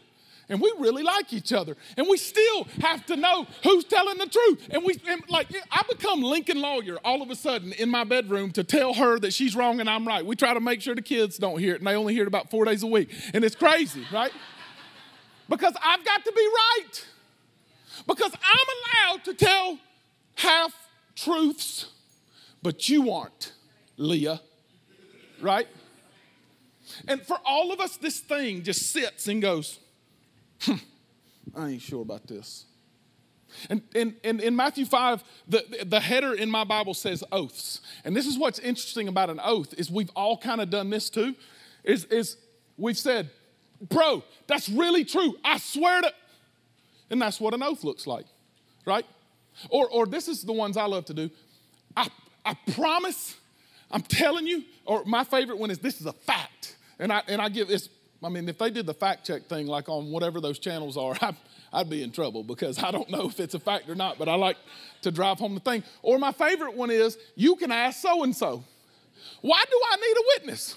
And 0.50 0.60
we 0.60 0.74
really 0.78 1.04
like 1.04 1.32
each 1.32 1.54
other. 1.54 1.76
And 1.96 2.08
we 2.10 2.18
still 2.18 2.66
have 2.82 3.06
to 3.08 3.16
know 3.16 3.48
who's 3.64 3.86
telling 3.86 4.18
the 4.18 4.28
truth. 4.28 4.68
And 4.72 4.84
we 4.84 5.00
and 5.08 5.22
like 5.30 5.48
I 5.72 5.84
become 5.90 6.22
Lincoln 6.22 6.62
lawyer 6.62 6.98
all 7.04 7.22
of 7.22 7.30
a 7.30 7.36
sudden 7.36 7.72
in 7.74 7.90
my 7.90 8.04
bedroom 8.04 8.52
to 8.52 8.64
tell 8.64 8.94
her 8.94 9.20
that 9.20 9.34
she's 9.34 9.56
wrong 9.56 9.80
and 9.80 9.90
I'm 9.90 10.08
right. 10.08 10.26
We 10.26 10.36
try 10.36 10.54
to 10.54 10.60
make 10.60 10.82
sure 10.82 10.96
the 10.96 11.02
kids 11.02 11.38
don't 11.38 11.60
hear 11.60 11.76
it, 11.76 11.80
and 11.80 11.88
they 11.88 11.96
only 11.96 12.14
hear 12.14 12.24
it 12.24 12.28
about 12.28 12.52
four 12.52 12.66
days 12.66 12.84
a 12.84 12.88
week. 12.88 13.10
And 13.34 13.44
it's 13.44 13.56
crazy, 13.56 14.06
right? 14.12 14.32
Because 15.50 15.74
I've 15.84 16.06
got 16.06 16.24
to 16.24 16.32
be 16.32 16.42
right. 16.42 17.06
Because 18.08 18.32
I'm 18.34 19.10
allowed 19.12 19.26
to 19.26 19.34
tell 19.34 19.78
half 20.36 20.74
truths, 21.16 21.88
but 22.62 22.88
you 22.88 23.12
aren't. 23.12 23.52
Leah, 24.04 24.42
right? 25.42 25.68
And 27.08 27.22
for 27.22 27.38
all 27.46 27.72
of 27.72 27.80
us, 27.80 27.98
this 27.98 28.20
thing 28.20 28.64
just 28.64 28.92
sits 28.92 29.28
and 29.28 29.42
goes, 29.42 29.80
hm, 30.62 30.82
I 31.56 31.70
ain't 31.70 31.82
sure 31.82 32.02
about 32.02 32.28
this. 32.28 32.66
And, 33.70 33.82
and, 33.96 34.16
and 34.24 34.42
in 34.42 34.56
Matthew 34.56 34.86
5, 34.86 35.24
the, 35.48 35.86
the 35.86 36.00
header 36.00 36.34
in 36.34 36.50
my 36.50 36.64
Bible 36.64 36.94
says 36.94 37.24
oaths. 37.32 37.82
And 38.04 38.16
this 38.16 38.26
is 38.26 38.38
what's 38.38 38.60
interesting 38.60 39.08
about 39.08 39.30
an 39.30 39.40
oath 39.44 39.74
is 39.78 39.92
we've 39.92 40.10
all 40.16 40.38
kind 40.38 40.60
of 40.60 40.70
done 40.70 40.90
this 40.90 41.10
too, 41.10 41.36
is, 41.84 42.06
is 42.06 42.38
we've 42.78 42.98
said, 42.98 43.30
bro, 43.90 44.24
that's 44.48 44.70
really 44.70 45.06
true. 45.06 45.36
I 45.44 45.58
swear 45.60 46.02
to. 46.02 46.14
And 47.10 47.22
that's 47.22 47.40
what 47.40 47.54
an 47.54 47.62
oath 47.62 47.84
looks 47.84 48.08
like, 48.08 48.26
right? 48.86 49.06
Or, 49.70 49.88
or 49.90 50.06
this 50.08 50.28
is 50.28 50.42
the 50.42 50.54
ones 50.54 50.78
I 50.78 50.86
love 50.86 51.06
to 51.06 51.14
do. 51.14 51.30
I, 51.96 52.10
I 52.44 52.56
promise 52.74 53.36
I'm 53.94 54.02
telling 54.02 54.48
you, 54.48 54.64
or 54.86 55.04
my 55.06 55.24
favorite 55.24 55.60
one 55.60 55.70
is 55.70 55.78
this 55.78 56.02
is 56.02 56.08
a 56.08 56.14
fact. 56.14 56.76
And 57.00 57.14
I, 57.14 57.22
and 57.28 57.40
I 57.40 57.50
give 57.50 57.68
this, 57.68 57.90
I 58.24 58.30
mean, 58.30 58.50
if 58.50 58.58
they 58.58 58.72
did 58.72 58.88
the 58.88 58.94
fact 58.94 59.28
check 59.28 59.44
thing 59.44 59.68
like 59.68 59.88
on 59.88 60.12
whatever 60.12 60.42
those 60.42 60.58
channels 60.58 60.98
are, 60.98 61.16
I, 61.22 61.34
I'd 61.72 61.90
be 61.90 62.02
in 62.02 62.12
trouble 62.12 62.44
because 62.44 62.82
I 62.82 62.92
don't 62.92 63.10
know 63.10 63.28
if 63.28 63.40
it's 63.40 63.54
a 63.54 63.60
fact 63.60 63.88
or 63.90 63.96
not, 63.96 64.18
but 64.18 64.28
I 64.28 64.34
like 64.34 64.58
to 65.04 65.12
drive 65.12 65.38
home 65.38 65.54
the 65.54 65.60
thing. 65.60 65.84
Or 66.02 66.18
my 66.18 66.32
favorite 66.32 66.76
one 66.76 66.90
is 66.90 67.18
you 67.36 67.56
can 67.56 67.72
ask 67.72 68.02
so 68.02 68.24
and 68.24 68.36
so, 68.36 68.64
why 69.42 69.64
do 69.70 69.80
I 69.92 69.96
need 69.96 70.18
a 70.18 70.24
witness? 70.38 70.76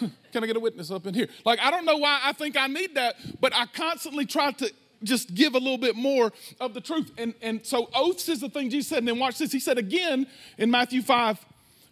can 0.32 0.44
I 0.44 0.46
get 0.46 0.56
a 0.56 0.60
witness 0.60 0.90
up 0.90 1.06
in 1.06 1.14
here? 1.14 1.28
Like, 1.46 1.60
I 1.60 1.70
don't 1.70 1.86
know 1.86 1.96
why 1.96 2.20
I 2.22 2.32
think 2.32 2.58
I 2.58 2.66
need 2.66 2.94
that, 2.96 3.16
but 3.40 3.54
I 3.54 3.64
constantly 3.66 4.26
try 4.26 4.52
to 4.52 4.70
just 5.02 5.34
give 5.34 5.54
a 5.54 5.58
little 5.58 5.78
bit 5.78 5.96
more 5.96 6.32
of 6.60 6.74
the 6.74 6.80
truth. 6.80 7.10
And, 7.16 7.34
and 7.40 7.64
so, 7.64 7.88
oaths 7.94 8.28
is 8.28 8.40
the 8.40 8.50
thing 8.50 8.68
Jesus 8.68 8.88
said. 8.88 8.98
And 8.98 9.08
then 9.08 9.18
watch 9.18 9.38
this. 9.38 9.52
He 9.52 9.60
said 9.60 9.78
again 9.78 10.26
in 10.58 10.70
Matthew 10.70 11.02
5, 11.02 11.38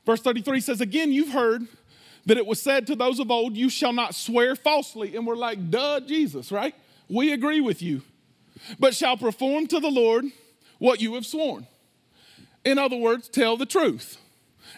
verse 0.06 0.20
33, 0.20 0.60
says, 0.60 0.80
Again, 0.80 1.12
you've 1.12 1.30
heard 1.30 1.66
that 2.26 2.36
it 2.36 2.46
was 2.46 2.60
said 2.60 2.86
to 2.86 2.96
those 2.96 3.18
of 3.18 3.30
old, 3.30 3.56
You 3.56 3.68
shall 3.68 3.92
not 3.92 4.14
swear 4.14 4.56
falsely. 4.56 5.16
And 5.16 5.26
we're 5.26 5.36
like, 5.36 5.70
Duh, 5.70 6.00
Jesus, 6.00 6.50
right? 6.50 6.74
We 7.08 7.32
agree 7.32 7.60
with 7.60 7.82
you. 7.82 8.02
But 8.78 8.94
shall 8.94 9.16
perform 9.16 9.66
to 9.68 9.80
the 9.80 9.90
Lord 9.90 10.24
what 10.78 11.00
you 11.00 11.14
have 11.14 11.26
sworn. 11.26 11.66
In 12.64 12.78
other 12.78 12.96
words, 12.96 13.28
tell 13.28 13.56
the 13.56 13.66
truth. 13.66 14.18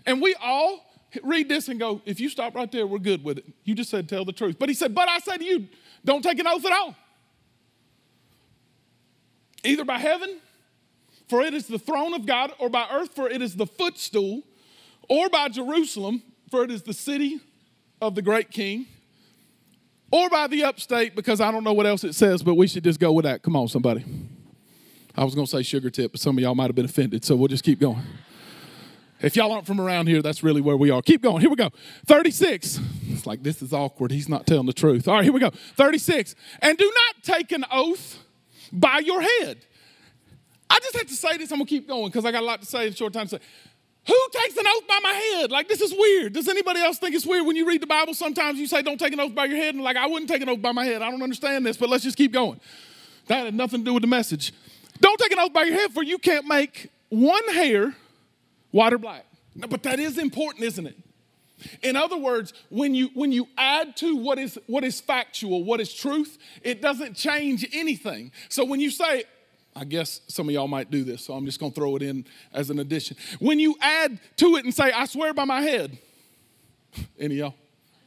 And 0.05 0.21
we 0.21 0.35
all 0.43 0.85
read 1.23 1.49
this 1.49 1.69
and 1.69 1.79
go, 1.79 2.03
if 2.05 2.21
you 2.21 2.29
stop 2.29 2.55
right 2.55 2.71
there, 2.71 2.87
we're 2.87 2.99
good 2.99 3.25
with 3.25 3.39
it. 3.39 3.45
You 3.65 3.75
just 3.75 3.91
said 3.91 4.09
tell 4.09 4.25
the 4.25 4.33
truth. 4.33 4.57
But 4.59 4.69
he 4.69 4.75
said, 4.75 4.95
but 4.95 5.09
I 5.09 5.19
say 5.19 5.37
to 5.39 5.45
you, 5.45 5.69
don't 6.05 6.23
take 6.23 6.39
an 6.39 6.47
oath 6.47 6.65
at 6.65 6.73
all. 6.73 6.95
Either 9.65 9.85
by 9.85 9.99
heaven, 9.99 10.39
for 11.29 11.43
it 11.43 11.55
is 11.55 11.67
the 11.67 11.79
throne 11.79 12.15
of 12.15 12.25
God, 12.27 12.53
or 12.59 12.69
by 12.69 12.87
earth, 12.91 13.15
for 13.15 13.29
it 13.29 13.43
is 13.43 13.57
the 13.57 13.67
footstool, 13.67 14.43
or 15.09 15.29
by 15.29 15.49
Jerusalem, 15.49 16.23
for 16.51 16.65
it 16.65 16.71
is 16.71 16.83
the 16.83 16.95
city 16.95 17.41
of 18.01 18.15
the 18.15 18.23
great 18.23 18.51
king, 18.51 18.87
or 20.11 20.31
by 20.31 20.47
the 20.47 20.65
upstate, 20.65 21.17
because 21.17 21.41
I 21.41 21.51
don't 21.51 21.65
know 21.65 21.73
what 21.73 21.87
else 21.87 22.05
it 22.05 22.15
says, 22.15 22.43
but 22.43 22.55
we 22.55 22.67
should 22.67 22.85
just 22.85 23.01
go 23.01 23.13
with 23.13 23.25
that. 23.25 23.43
Come 23.43 23.57
on, 23.57 23.69
somebody. 23.69 24.05
I 25.17 25.25
was 25.25 25.35
going 25.35 25.47
to 25.47 25.51
say 25.51 25.63
sugar 25.63 25.91
tip, 25.91 26.13
but 26.13 26.21
some 26.21 26.37
of 26.37 26.43
y'all 26.43 26.55
might 26.55 26.67
have 26.67 26.75
been 26.75 26.85
offended, 26.85 27.25
so 27.25 27.35
we'll 27.37 27.49
just 27.49 27.65
keep 27.65 27.81
going. 27.81 28.03
If 29.21 29.35
y'all 29.35 29.51
aren't 29.51 29.67
from 29.67 29.81
around 29.81 30.09
here, 30.09 30.21
that's 30.21 30.43
really 30.43 30.61
where 30.61 30.77
we 30.77 30.91
are. 30.91 31.01
Keep 31.01 31.23
going. 31.23 31.41
Here 31.41 31.49
we 31.49 31.57
go. 31.57 31.71
36. 32.07 32.81
It's 33.09 33.27
like 33.27 33.43
this 33.43 33.63
is 33.63 33.73
awkward. 33.73 34.11
He's 34.11 34.29
not 34.29 34.47
telling 34.47 34.67
the 34.67 34.75
truth. 34.75 35.09
All 35.09 35.15
right, 35.15 35.25
here 35.25 35.33
we 35.33 35.41
go. 35.41 35.51
36. 35.77 36.35
And 36.61 36.77
do 36.77 36.85
not 36.85 37.25
take 37.25 37.51
an 37.53 37.65
oath 37.73 38.19
by 38.71 38.99
your 38.99 39.23
head. 39.23 39.65
I 40.69 40.79
just 40.81 40.97
have 40.97 41.07
to 41.07 41.15
say 41.15 41.39
this. 41.39 41.51
I'm 41.51 41.59
going 41.59 41.67
to 41.67 41.71
keep 41.71 41.89
going 41.89 42.07
because 42.07 42.27
I 42.27 42.33
got 42.33 42.43
a 42.43 42.47
lot 42.47 42.61
to 42.61 42.67
say 42.67 42.89
in 42.89 42.95
short 42.95 43.15
time. 43.15 43.27
Who 44.07 44.29
takes 44.33 44.57
an 44.57 44.65
oath 44.67 44.87
by 44.87 44.99
my 45.03 45.13
head? 45.13 45.51
Like, 45.51 45.69
this 45.69 45.81
is 45.81 45.93
weird. 45.93 46.33
Does 46.33 46.49
anybody 46.49 46.81
else 46.81 46.99
think 46.99 47.15
it's 47.15 47.27
weird 47.27 47.47
when 47.47 47.57
you 47.57 47.67
read 47.67 47.83
the 47.83 47.87
Bible? 47.87 48.15
Sometimes 48.15 48.59
you 48.59 48.67
say, 48.67 48.83
don't 48.83 48.99
take 48.99 49.13
an 49.13 49.21
oath 49.21 49.35
by 49.35 49.47
your 49.47 49.57
head. 49.57 49.75
And 49.75 49.83
like, 49.83 49.97
I 49.97 50.07
wouldn't 50.07 50.31
take 50.31 50.43
an 50.43 50.49
oath 50.49 50.63
by 50.63 50.73
my 50.73 50.85
head. 50.85 51.03
I 51.03 51.11
don't 51.11 51.23
understand 51.23 51.67
this, 51.67 51.77
but 51.77 51.89
let's 51.89 52.05
just 52.05 52.17
keep 52.17 52.33
going. 52.33 52.61
That 53.27 53.47
had 53.47 53.55
nothing 53.55 53.81
to 53.81 53.85
do 53.85 53.95
with 53.95 54.03
the 54.03 54.09
message. 54.09 54.53
Don't 55.01 55.19
take 55.19 55.33
an 55.33 55.41
oath 55.41 55.53
by 55.53 55.65
your 55.65 55.75
head, 55.75 55.93
for 55.93 56.03
you 56.03 56.19
can't 56.19 56.47
make 56.47 56.91
one 57.09 57.49
hair 57.49 57.97
white 58.71 58.93
or 58.93 58.99
black. 58.99 59.27
No, 59.55 59.67
but 59.67 59.83
that 59.83 59.99
is 59.99 60.19
important, 60.19 60.65
isn't 60.65 60.87
it? 60.87 60.97
In 61.83 61.97
other 61.97 62.17
words, 62.17 62.53
when 62.69 62.95
you 62.95 63.09
when 63.15 63.33
you 63.33 63.49
add 63.57 63.97
to 63.97 64.17
what 64.17 64.39
is 64.39 64.59
what 64.67 64.85
is 64.85 65.01
factual, 65.01 65.65
what 65.65 65.81
is 65.81 65.93
truth, 65.93 66.37
it 66.63 66.83
doesn't 66.83 67.15
change 67.15 67.67
anything. 67.73 68.31
So 68.51 68.65
when 68.65 68.79
you 68.79 68.91
say, 68.91 69.25
I 69.77 69.85
guess 69.85 70.23
some 70.27 70.49
of 70.49 70.55
y'all 70.55 70.69
might 70.69 70.91
do 70.91 71.05
this, 71.05 71.23
so 71.27 71.35
I'm 71.35 71.45
just 71.45 71.61
gonna 71.61 71.71
throw 71.71 71.97
it 71.97 72.03
in 72.03 72.25
as 72.53 72.71
an 72.71 72.79
addition. 72.79 73.19
When 73.39 73.61
you 73.61 73.77
add 73.81 74.19
to 74.37 74.57
it 74.57 74.65
and 74.65 74.73
say, 74.73 74.91
I 74.91 75.05
swear 75.05 75.35
by 75.35 75.45
my 75.45 75.61
head, 75.61 75.99
any 77.19 77.37
y'all? 77.37 77.55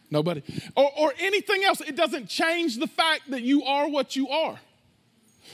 Nobody? 0.10 0.42
Or, 0.76 0.90
or 0.98 1.14
anything 1.20 1.64
else, 1.64 1.82
it 1.82 1.96
doesn't 1.96 2.28
change 2.28 2.78
the 2.78 2.88
fact 2.88 3.30
that 3.30 3.44
you 3.44 3.64
are 3.64 3.88
what 3.88 4.16
you 4.16 4.30
are. 4.30 4.60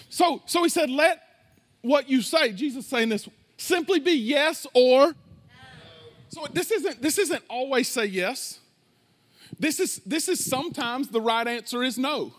So, 0.08 0.42
so 0.46 0.64
he 0.64 0.70
said, 0.70 0.90
let 0.90 1.22
what 1.82 2.10
you 2.10 2.22
say, 2.22 2.54
Jesus 2.54 2.88
saying 2.88 3.10
this, 3.10 3.28
simply 3.58 4.00
be 4.00 4.14
yes 4.14 4.66
or 4.74 5.08
no. 5.08 5.14
So 6.30 6.48
this 6.54 6.72
isn't 6.72 7.02
this 7.02 7.18
isn't 7.18 7.44
always 7.50 7.90
say 7.90 8.06
yes. 8.06 8.60
This 9.60 9.82
is 9.82 9.98
this 10.06 10.30
is 10.30 10.44
sometimes 10.44 11.10
the 11.10 11.22
right 11.22 11.48
answer 11.48 11.84
is 11.84 11.98
no. 11.98 12.34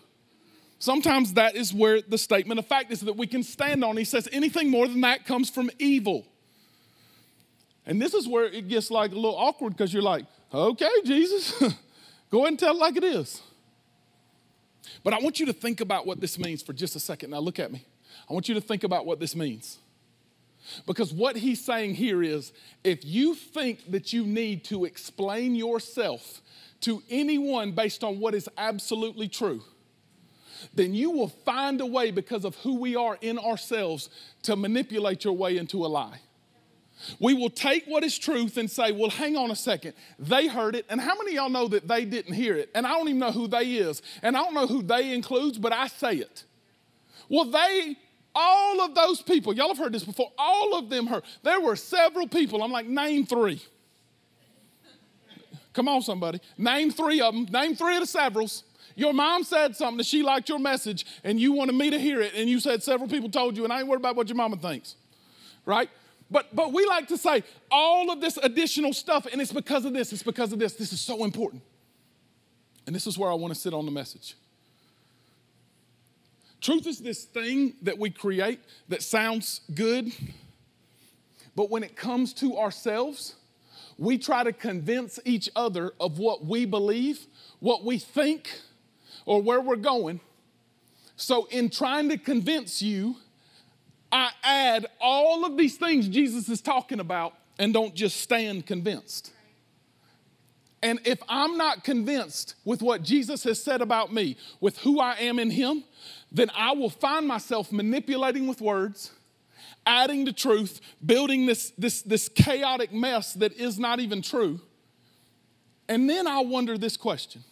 Sometimes 0.78 1.34
that 1.34 1.56
is 1.56 1.72
where 1.72 2.02
the 2.02 2.18
statement 2.18 2.58
of 2.58 2.66
fact 2.66 2.92
is 2.92 3.00
that 3.00 3.16
we 3.16 3.26
can 3.26 3.42
stand 3.42 3.82
on. 3.82 3.96
He 3.96 4.04
says 4.04 4.28
anything 4.30 4.70
more 4.70 4.86
than 4.86 5.00
that 5.00 5.24
comes 5.24 5.48
from 5.48 5.70
evil. 5.78 6.26
And 7.86 8.02
this 8.02 8.14
is 8.14 8.28
where 8.28 8.44
it 8.44 8.68
gets 8.68 8.90
like 8.90 9.12
a 9.12 9.14
little 9.14 9.36
awkward 9.36 9.70
because 9.70 9.92
you're 9.92 10.02
like, 10.02 10.26
okay, 10.52 10.90
Jesus, 11.04 11.52
go 12.30 12.38
ahead 12.40 12.48
and 12.48 12.58
tell 12.58 12.74
it 12.74 12.78
like 12.78 12.96
it 12.96 13.04
is. 13.04 13.40
But 15.02 15.14
I 15.14 15.18
want 15.20 15.40
you 15.40 15.46
to 15.46 15.52
think 15.52 15.80
about 15.80 16.06
what 16.06 16.20
this 16.20 16.38
means 16.38 16.62
for 16.62 16.72
just 16.72 16.96
a 16.96 17.00
second. 17.00 17.30
Now, 17.30 17.38
look 17.38 17.58
at 17.58 17.72
me. 17.72 17.84
I 18.28 18.32
want 18.32 18.48
you 18.48 18.54
to 18.54 18.60
think 18.60 18.84
about 18.84 19.06
what 19.06 19.20
this 19.20 19.36
means. 19.36 19.78
Because 20.86 21.12
what 21.12 21.36
he's 21.36 21.64
saying 21.64 21.94
here 21.94 22.22
is 22.22 22.52
if 22.82 23.04
you 23.04 23.34
think 23.34 23.90
that 23.92 24.12
you 24.12 24.26
need 24.26 24.64
to 24.64 24.84
explain 24.84 25.54
yourself 25.54 26.42
to 26.80 27.02
anyone 27.08 27.72
based 27.72 28.02
on 28.02 28.18
what 28.18 28.34
is 28.34 28.48
absolutely 28.58 29.28
true, 29.28 29.62
then 30.74 30.94
you 30.94 31.10
will 31.10 31.28
find 31.28 31.80
a 31.80 31.86
way 31.86 32.10
because 32.10 32.44
of 32.44 32.54
who 32.56 32.76
we 32.76 32.96
are 32.96 33.18
in 33.20 33.38
ourselves 33.38 34.08
to 34.42 34.56
manipulate 34.56 35.24
your 35.24 35.34
way 35.34 35.56
into 35.56 35.84
a 35.84 35.88
lie. 35.88 36.20
We 37.20 37.34
will 37.34 37.50
take 37.50 37.84
what 37.86 38.04
is 38.04 38.18
truth 38.18 38.56
and 38.56 38.70
say, 38.70 38.92
well, 38.92 39.10
hang 39.10 39.36
on 39.36 39.50
a 39.50 39.56
second. 39.56 39.92
They 40.18 40.46
heard 40.46 40.74
it. 40.74 40.86
And 40.88 41.00
how 41.00 41.16
many 41.16 41.34
y'all 41.34 41.50
know 41.50 41.68
that 41.68 41.86
they 41.86 42.04
didn't 42.04 42.32
hear 42.32 42.56
it? 42.56 42.70
And 42.74 42.86
I 42.86 42.90
don't 42.90 43.08
even 43.08 43.18
know 43.18 43.32
who 43.32 43.48
they 43.48 43.74
is. 43.74 44.00
And 44.22 44.36
I 44.36 44.42
don't 44.42 44.54
know 44.54 44.66
who 44.66 44.82
they 44.82 45.12
includes, 45.12 45.58
but 45.58 45.72
I 45.72 45.88
say 45.88 46.16
it. 46.16 46.44
Well, 47.28 47.44
they 47.44 47.96
all 48.38 48.82
of 48.82 48.94
those 48.94 49.22
people, 49.22 49.54
y'all 49.54 49.68
have 49.68 49.78
heard 49.78 49.92
this 49.92 50.04
before, 50.04 50.30
all 50.36 50.76
of 50.76 50.90
them 50.90 51.06
heard. 51.06 51.24
There 51.42 51.60
were 51.60 51.74
several 51.74 52.28
people. 52.28 52.62
I'm 52.62 52.70
like, 52.70 52.86
name 52.86 53.24
three. 53.24 53.62
Come 55.72 55.88
on, 55.88 56.02
somebody. 56.02 56.40
Name 56.56 56.90
three 56.90 57.20
of 57.20 57.34
them. 57.34 57.46
Name 57.50 57.74
three 57.74 57.96
of 57.96 58.00
the 58.00 58.06
severals. 58.06 58.64
Your 58.96 59.12
mom 59.12 59.44
said 59.44 59.76
something 59.76 59.98
that 59.98 60.06
she 60.06 60.22
liked 60.22 60.48
your 60.48 60.58
message 60.58 61.06
and 61.22 61.38
you 61.38 61.52
wanted 61.52 61.74
me 61.74 61.90
to 61.90 61.98
hear 61.98 62.20
it, 62.20 62.32
and 62.34 62.48
you 62.48 62.58
said 62.58 62.82
several 62.82 63.08
people 63.08 63.28
told 63.28 63.56
you, 63.56 63.62
and 63.62 63.72
I 63.72 63.80
ain't 63.80 63.88
worried 63.88 64.00
about 64.00 64.16
what 64.16 64.28
your 64.28 64.36
mama 64.36 64.56
thinks. 64.56 64.96
Right? 65.64 65.90
But 66.30 66.56
but 66.56 66.72
we 66.72 66.84
like 66.86 67.06
to 67.08 67.18
say 67.18 67.44
all 67.70 68.10
of 68.10 68.20
this 68.20 68.38
additional 68.42 68.92
stuff, 68.92 69.26
and 69.30 69.40
it's 69.40 69.52
because 69.52 69.84
of 69.84 69.92
this, 69.92 70.12
it's 70.12 70.22
because 70.22 70.52
of 70.52 70.58
this. 70.58 70.74
This 70.74 70.92
is 70.92 71.00
so 71.00 71.24
important. 71.24 71.62
And 72.86 72.96
this 72.96 73.06
is 73.06 73.18
where 73.18 73.30
I 73.30 73.34
want 73.34 73.52
to 73.52 73.60
sit 73.60 73.74
on 73.74 73.84
the 73.84 73.92
message. 73.92 74.34
Truth 76.60 76.86
is 76.86 76.98
this 76.98 77.24
thing 77.24 77.74
that 77.82 77.98
we 77.98 78.10
create 78.10 78.60
that 78.88 79.02
sounds 79.02 79.60
good, 79.74 80.10
but 81.54 81.70
when 81.70 81.82
it 81.82 81.96
comes 81.96 82.32
to 82.34 82.56
ourselves, 82.56 83.34
we 83.98 84.16
try 84.18 84.42
to 84.42 84.52
convince 84.52 85.18
each 85.24 85.50
other 85.54 85.92
of 86.00 86.18
what 86.18 86.44
we 86.44 86.64
believe, 86.64 87.26
what 87.60 87.84
we 87.84 87.98
think, 87.98 88.60
or 89.26 89.42
where 89.42 89.60
we're 89.60 89.76
going. 89.76 90.20
So, 91.16 91.46
in 91.46 91.68
trying 91.68 92.08
to 92.08 92.18
convince 92.18 92.80
you, 92.80 93.16
I 94.10 94.30
add 94.42 94.86
all 95.00 95.44
of 95.44 95.56
these 95.56 95.76
things 95.76 96.08
Jesus 96.08 96.48
is 96.48 96.60
talking 96.60 97.00
about 97.00 97.34
and 97.58 97.74
don't 97.74 97.94
just 97.94 98.20
stand 98.20 98.66
convinced. 98.66 99.32
And 100.82 101.00
if 101.04 101.18
I'm 101.28 101.56
not 101.56 101.84
convinced 101.84 102.54
with 102.64 102.82
what 102.82 103.02
Jesus 103.02 103.44
has 103.44 103.62
said 103.62 103.80
about 103.80 104.12
me, 104.12 104.36
with 104.60 104.78
who 104.78 105.00
I 105.00 105.14
am 105.16 105.38
in 105.38 105.50
Him, 105.50 105.84
then 106.30 106.50
I 106.54 106.72
will 106.72 106.90
find 106.90 107.26
myself 107.26 107.72
manipulating 107.72 108.46
with 108.46 108.60
words, 108.60 109.10
adding 109.86 110.26
to 110.26 110.32
truth, 110.32 110.80
building 111.04 111.46
this, 111.46 111.72
this, 111.78 112.02
this 112.02 112.28
chaotic 112.28 112.92
mess 112.92 113.32
that 113.34 113.54
is 113.54 113.78
not 113.78 114.00
even 114.00 114.22
true. 114.22 114.60
And 115.88 116.08
then 116.10 116.26
I 116.26 116.40
wonder 116.40 116.76
this 116.76 116.96
question 116.96 117.42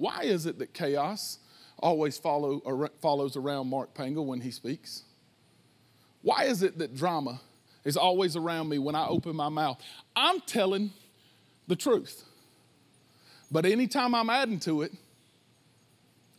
Why 0.00 0.22
is 0.22 0.46
it 0.46 0.58
that 0.60 0.72
chaos 0.72 1.36
always 1.78 2.16
follow, 2.16 2.62
or, 2.64 2.88
follows 3.02 3.36
around 3.36 3.68
Mark 3.68 3.92
Pangle 3.92 4.24
when 4.24 4.40
he 4.40 4.50
speaks? 4.50 5.02
Why 6.22 6.44
is 6.44 6.62
it 6.62 6.78
that 6.78 6.96
drama 6.96 7.42
is 7.84 7.98
always 7.98 8.34
around 8.34 8.70
me 8.70 8.78
when 8.78 8.94
I 8.94 9.06
open 9.06 9.36
my 9.36 9.50
mouth? 9.50 9.78
I'm 10.16 10.40
telling 10.40 10.92
the 11.66 11.76
truth. 11.76 12.24
But 13.50 13.66
anytime 13.66 14.14
I'm 14.14 14.30
adding 14.30 14.58
to 14.60 14.80
it, 14.80 14.92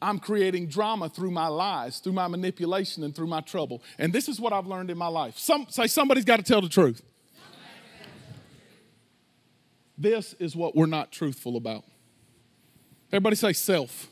I'm 0.01 0.17
creating 0.17 0.65
drama 0.65 1.07
through 1.07 1.29
my 1.29 1.45
lies, 1.45 1.99
through 1.99 2.13
my 2.13 2.27
manipulation, 2.27 3.03
and 3.03 3.15
through 3.15 3.27
my 3.27 3.41
trouble. 3.41 3.83
And 3.99 4.11
this 4.11 4.27
is 4.27 4.39
what 4.39 4.53
I've 4.53 4.65
learned 4.65 4.89
in 4.89 4.97
my 4.97 5.05
life. 5.05 5.37
Some 5.37 5.67
say 5.69 5.85
somebody's 5.85 6.25
got 6.25 6.37
to 6.37 6.43
tell 6.43 6.61
the 6.61 6.69
truth. 6.69 7.03
This 9.99 10.33
is 10.39 10.55
what 10.55 10.75
we're 10.75 10.87
not 10.87 11.11
truthful 11.11 11.57
about. 11.57 11.83
Everybody 13.11 13.35
say 13.35 13.53
self. 13.53 14.07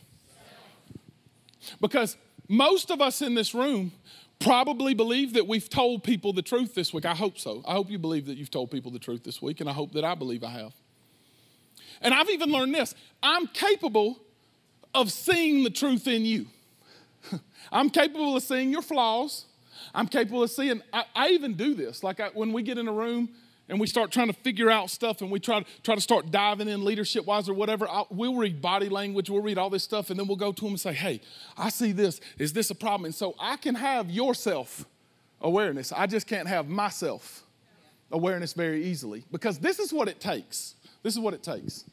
Because 1.80 2.18
most 2.48 2.92
of 2.92 3.02
us 3.02 3.22
in 3.22 3.36
this 3.36 3.54
room 3.54 3.92
probably 4.40 4.94
believe 4.94 5.34
that 5.34 5.48
we've 5.48 5.70
told 5.70 6.04
people 6.04 6.34
the 6.34 6.42
truth 6.42 6.76
this 6.76 6.94
week. 6.94 7.06
I 7.06 7.14
hope 7.14 7.38
so. 7.38 7.64
I 7.68 7.74
hope 7.74 7.90
you 7.90 8.00
believe 8.00 8.26
that 8.26 8.38
you've 8.38 8.52
told 8.52 8.72
people 8.72 8.92
the 8.92 9.00
truth 9.00 9.24
this 9.24 9.42
week, 9.42 9.60
and 9.60 9.70
I 9.70 9.74
hope 9.74 9.92
that 9.94 10.04
I 10.04 10.16
believe 10.16 10.44
I 10.44 10.50
have. 10.50 10.74
And 12.02 12.14
I've 12.14 12.30
even 12.30 12.50
learned 12.50 12.74
this 12.74 12.96
I'm 13.22 13.48
capable 13.48 14.20
of 14.94 15.12
seeing 15.12 15.64
the 15.64 15.70
truth 15.70 16.08
in 16.08 16.26
you. 16.26 16.48
I'm 17.72 17.90
capable 17.90 18.36
of 18.36 18.44
seeing 18.44 18.72
your 18.72 18.82
flaws. 18.82 19.46
I'm 19.94 20.08
capable 20.08 20.44
of 20.44 20.52
seeing, 20.52 20.82
I, 20.92 21.04
I 21.16 21.30
even 21.30 21.54
do 21.54 21.74
this. 21.74 22.04
Like 22.04 22.20
I, 22.20 22.30
when 22.30 22.54
we 22.54 22.64
get 22.64 22.78
in 22.78 22.88
a 22.88 22.92
room 22.92 23.30
and 23.70 23.80
we 23.80 23.86
start 23.86 24.12
trying 24.12 24.28
to 24.28 24.34
figure 24.34 24.70
out 24.70 24.90
stuff 24.90 25.22
and 25.22 25.30
we 25.30 25.40
try 25.40 25.62
to, 25.62 25.66
try 25.84 25.94
to 25.94 26.02
start 26.02 26.32
diving 26.32 26.68
in 26.68 26.84
leadership 26.84 27.26
wise 27.26 27.48
or 27.48 27.54
whatever, 27.54 27.88
I, 27.88 28.04
we'll 28.10 28.36
read 28.36 28.62
body 28.62 28.90
language, 28.90 29.30
we'll 29.30 29.44
read 29.44 29.60
all 29.60 29.70
this 29.70 29.84
stuff, 29.84 30.10
and 30.10 30.20
then 30.20 30.28
we'll 30.28 30.38
go 30.38 30.52
to 30.52 30.62
them 30.62 30.72
and 30.72 30.80
say, 30.80 30.94
hey, 30.94 31.22
I 31.56 31.70
see 31.70 31.92
this. 31.92 32.20
Is 32.40 32.52
this 32.52 32.72
a 32.72 32.76
problem? 32.76 33.06
And 33.06 33.16
so 33.16 33.36
I 33.40 33.58
can 33.58 33.76
have 33.76 34.10
your 34.10 34.34
self 34.34 34.86
awareness. 35.40 35.92
I 35.92 36.08
just 36.08 36.28
can't 36.28 36.48
have 36.48 36.68
myself 36.68 37.44
awareness 38.12 38.54
very 38.54 38.84
easily 38.86 39.24
because 39.32 39.60
this 39.60 39.78
is 39.78 39.94
what 39.94 40.08
it 40.08 40.20
takes. 40.20 40.76
This 41.04 41.14
is 41.14 41.20
what 41.20 41.36
it 41.36 41.44
takes. 41.44 41.86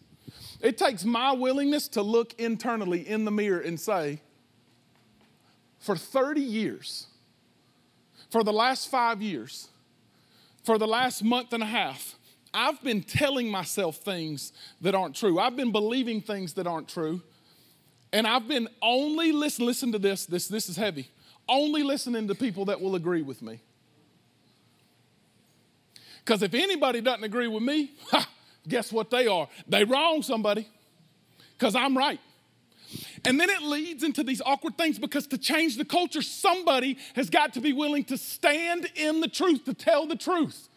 It 0.61 0.79
takes 0.79 1.05
my 1.05 1.33
willingness 1.33 1.89
to 1.89 2.03
look 2.03 2.35
internally 2.39 3.07
in 3.07 3.27
the 3.27 3.31
mirror 3.31 3.61
and 3.61 3.79
say, 3.79 4.21
for 5.79 5.95
30 5.95 6.41
years, 6.41 7.07
for 8.31 8.43
the 8.43 8.53
last 8.53 8.91
five 8.91 9.21
years, 9.21 9.69
for 10.67 10.79
the 10.79 10.87
last 10.87 11.23
month 11.23 11.53
and 11.53 11.63
a 11.63 11.67
half, 11.67 12.17
I've 12.53 12.83
been 12.83 13.03
telling 13.03 13.49
myself 13.49 13.99
things 13.99 14.53
that 14.81 14.97
aren't 14.97 15.15
true. 15.15 15.39
I've 15.39 15.55
been 15.55 15.71
believing 15.71 16.21
things 16.21 16.55
that 16.55 16.67
aren't 16.67 16.89
true. 16.89 17.23
And 18.13 18.27
I've 18.27 18.49
been 18.49 18.69
only 18.83 19.31
listen, 19.31 19.65
listen 19.65 19.93
to 19.93 19.99
this, 20.01 20.27
this, 20.27 20.49
this 20.49 20.69
is 20.69 20.77
heavy. 20.77 21.09
Only 21.49 21.85
listening 21.85 22.27
to 22.27 22.35
people 22.35 22.65
that 22.65 22.81
will 22.81 22.97
agree 22.97 23.23
with 23.23 23.43
me. 23.43 23.61
Because 26.25 26.43
if 26.43 26.53
anybody 26.53 27.01
doesn't 27.01 27.23
agree 27.23 27.47
with 27.47 27.63
me, 27.63 27.93
ha, 28.11 28.29
guess 28.67 28.93
what 28.93 29.09
they 29.09 29.29
are? 29.29 29.49
They 29.69 29.85
wrong 29.85 30.23
somebody. 30.23 30.69
Because 31.57 31.77
I'm 31.77 31.97
right. 31.97 32.19
And 33.27 33.41
then 33.41 33.51
it 33.51 33.61
leads 33.61 34.05
into 34.05 34.23
these 34.23 34.41
awkward 34.47 34.79
things 34.79 35.01
because 35.01 35.27
to 35.29 35.39
change 35.39 35.77
the 35.77 35.85
culture, 35.85 36.23
somebody 36.23 36.97
has 37.17 37.29
got 37.29 37.55
to 37.55 37.61
be 37.61 37.73
willing 37.73 38.05
to 38.05 38.17
stand 38.17 38.89
in 38.95 39.21
the 39.21 39.27
truth, 39.27 39.65
to 39.65 39.75
tell 39.75 40.07
the 40.07 40.15
truth. 40.15 40.69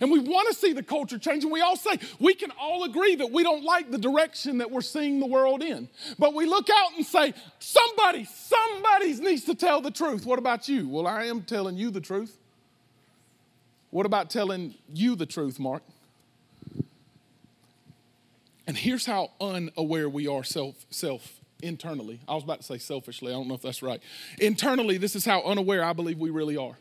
And 0.00 0.10
we 0.10 0.18
want 0.18 0.48
to 0.48 0.54
see 0.54 0.74
the 0.74 0.82
culture 0.82 1.18
change, 1.18 1.44
and 1.44 1.52
we 1.52 1.62
all 1.62 1.76
say, 1.76 1.98
we 2.18 2.34
can 2.34 2.50
all 2.60 2.84
agree 2.84 3.16
that 3.16 3.30
we 3.30 3.42
don't 3.42 3.64
like 3.64 3.90
the 3.90 3.98
direction 3.98 4.58
that 4.58 4.70
we're 4.70 4.82
seeing 4.82 5.20
the 5.20 5.26
world 5.26 5.62
in. 5.62 5.88
But 6.18 6.34
we 6.34 6.44
look 6.44 6.68
out 6.68 6.96
and 6.96 7.06
say, 7.06 7.32
somebody, 7.60 8.24
somebody 8.24 9.14
needs 9.14 9.44
to 9.44 9.54
tell 9.54 9.80
the 9.80 9.92
truth. 9.92 10.26
What 10.26 10.38
about 10.38 10.68
you? 10.68 10.88
Well, 10.88 11.06
I 11.06 11.24
am 11.24 11.42
telling 11.42 11.76
you 11.76 11.90
the 11.90 12.00
truth. 12.00 12.36
What 13.90 14.04
about 14.04 14.28
telling 14.28 14.74
you 14.92 15.14
the 15.14 15.24
truth, 15.24 15.58
Mark? 15.58 15.82
And 18.66 18.76
here's 18.76 19.06
how 19.06 19.30
unaware 19.40 20.08
we 20.08 20.26
are 20.26 20.42
self, 20.44 20.84
self 20.90 21.35
internally. 21.62 22.20
I 22.28 22.34
was 22.34 22.44
about 22.44 22.60
to 22.60 22.66
say 22.66 22.78
selfishly, 22.78 23.32
I 23.32 23.34
don't 23.34 23.48
know 23.48 23.54
if 23.54 23.62
that's 23.62 23.82
right. 23.82 24.02
Internally, 24.38 24.98
this 24.98 25.16
is 25.16 25.24
how 25.24 25.42
unaware 25.42 25.84
I 25.84 25.92
believe 25.92 26.18
we 26.18 26.30
really 26.30 26.56
are. 26.56 26.76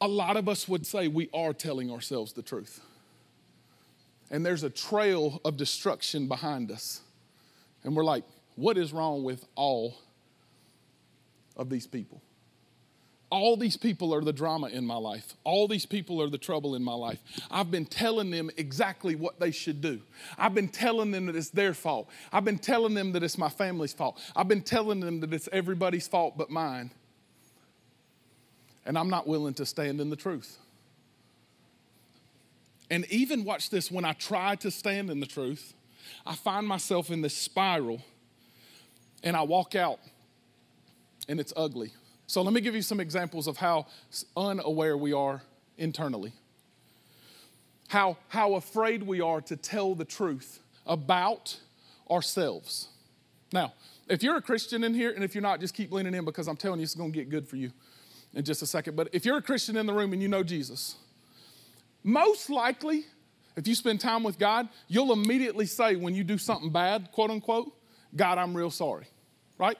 A 0.00 0.08
lot 0.08 0.36
of 0.36 0.48
us 0.48 0.66
would 0.68 0.86
say 0.86 1.08
we 1.08 1.28
are 1.34 1.52
telling 1.52 1.90
ourselves 1.90 2.32
the 2.32 2.42
truth. 2.42 2.80
And 4.30 4.46
there's 4.46 4.62
a 4.62 4.70
trail 4.70 5.40
of 5.44 5.56
destruction 5.56 6.28
behind 6.28 6.70
us. 6.70 7.00
And 7.82 7.96
we're 7.96 8.04
like, 8.04 8.24
what 8.56 8.78
is 8.78 8.92
wrong 8.92 9.24
with 9.24 9.44
all 9.56 9.96
of 11.56 11.68
these 11.68 11.86
people? 11.86 12.22
All 13.30 13.56
these 13.56 13.76
people 13.76 14.12
are 14.12 14.20
the 14.20 14.32
drama 14.32 14.66
in 14.68 14.84
my 14.84 14.96
life. 14.96 15.34
All 15.44 15.68
these 15.68 15.86
people 15.86 16.20
are 16.20 16.28
the 16.28 16.38
trouble 16.38 16.74
in 16.74 16.82
my 16.82 16.94
life. 16.94 17.20
I've 17.50 17.70
been 17.70 17.86
telling 17.86 18.30
them 18.30 18.50
exactly 18.56 19.14
what 19.14 19.38
they 19.38 19.52
should 19.52 19.80
do. 19.80 20.00
I've 20.36 20.54
been 20.54 20.68
telling 20.68 21.12
them 21.12 21.26
that 21.26 21.36
it's 21.36 21.50
their 21.50 21.72
fault. 21.72 22.10
I've 22.32 22.44
been 22.44 22.58
telling 22.58 22.94
them 22.94 23.12
that 23.12 23.22
it's 23.22 23.38
my 23.38 23.48
family's 23.48 23.92
fault. 23.92 24.20
I've 24.34 24.48
been 24.48 24.62
telling 24.62 24.98
them 24.98 25.20
that 25.20 25.32
it's 25.32 25.48
everybody's 25.52 26.08
fault 26.08 26.36
but 26.36 26.50
mine. 26.50 26.90
And 28.84 28.98
I'm 28.98 29.10
not 29.10 29.28
willing 29.28 29.54
to 29.54 29.66
stand 29.66 30.00
in 30.00 30.10
the 30.10 30.16
truth. 30.16 30.58
And 32.90 33.06
even 33.12 33.44
watch 33.44 33.70
this 33.70 33.92
when 33.92 34.04
I 34.04 34.14
try 34.14 34.56
to 34.56 34.70
stand 34.72 35.08
in 35.08 35.20
the 35.20 35.26
truth, 35.26 35.74
I 36.26 36.34
find 36.34 36.66
myself 36.66 37.10
in 37.10 37.22
this 37.22 37.36
spiral 37.36 38.02
and 39.22 39.36
I 39.36 39.42
walk 39.42 39.76
out 39.76 40.00
and 41.28 41.38
it's 41.38 41.52
ugly. 41.56 41.92
So 42.30 42.42
let 42.42 42.52
me 42.52 42.60
give 42.60 42.76
you 42.76 42.82
some 42.82 43.00
examples 43.00 43.48
of 43.48 43.56
how 43.56 43.86
unaware 44.36 44.96
we 44.96 45.12
are 45.12 45.42
internally. 45.76 46.32
How, 47.88 48.18
how 48.28 48.54
afraid 48.54 49.02
we 49.02 49.20
are 49.20 49.40
to 49.40 49.56
tell 49.56 49.96
the 49.96 50.04
truth 50.04 50.60
about 50.86 51.58
ourselves. 52.08 52.86
Now, 53.52 53.72
if 54.08 54.22
you're 54.22 54.36
a 54.36 54.40
Christian 54.40 54.84
in 54.84 54.94
here, 54.94 55.10
and 55.10 55.24
if 55.24 55.34
you're 55.34 55.42
not, 55.42 55.58
just 55.58 55.74
keep 55.74 55.90
leaning 55.90 56.14
in 56.14 56.24
because 56.24 56.46
I'm 56.46 56.56
telling 56.56 56.78
you 56.78 56.84
it's 56.84 56.94
going 56.94 57.10
to 57.10 57.18
get 57.18 57.30
good 57.30 57.48
for 57.48 57.56
you 57.56 57.72
in 58.32 58.44
just 58.44 58.62
a 58.62 58.66
second. 58.66 58.94
But 58.94 59.08
if 59.10 59.24
you're 59.24 59.38
a 59.38 59.42
Christian 59.42 59.76
in 59.76 59.86
the 59.86 59.92
room 59.92 60.12
and 60.12 60.22
you 60.22 60.28
know 60.28 60.44
Jesus, 60.44 60.94
most 62.04 62.48
likely, 62.48 63.06
if 63.56 63.66
you 63.66 63.74
spend 63.74 63.98
time 63.98 64.22
with 64.22 64.38
God, 64.38 64.68
you'll 64.86 65.12
immediately 65.12 65.66
say 65.66 65.96
when 65.96 66.14
you 66.14 66.22
do 66.22 66.38
something 66.38 66.70
bad, 66.70 67.10
quote 67.10 67.30
unquote, 67.32 67.72
God, 68.14 68.38
I'm 68.38 68.56
real 68.56 68.70
sorry, 68.70 69.08
right? 69.58 69.78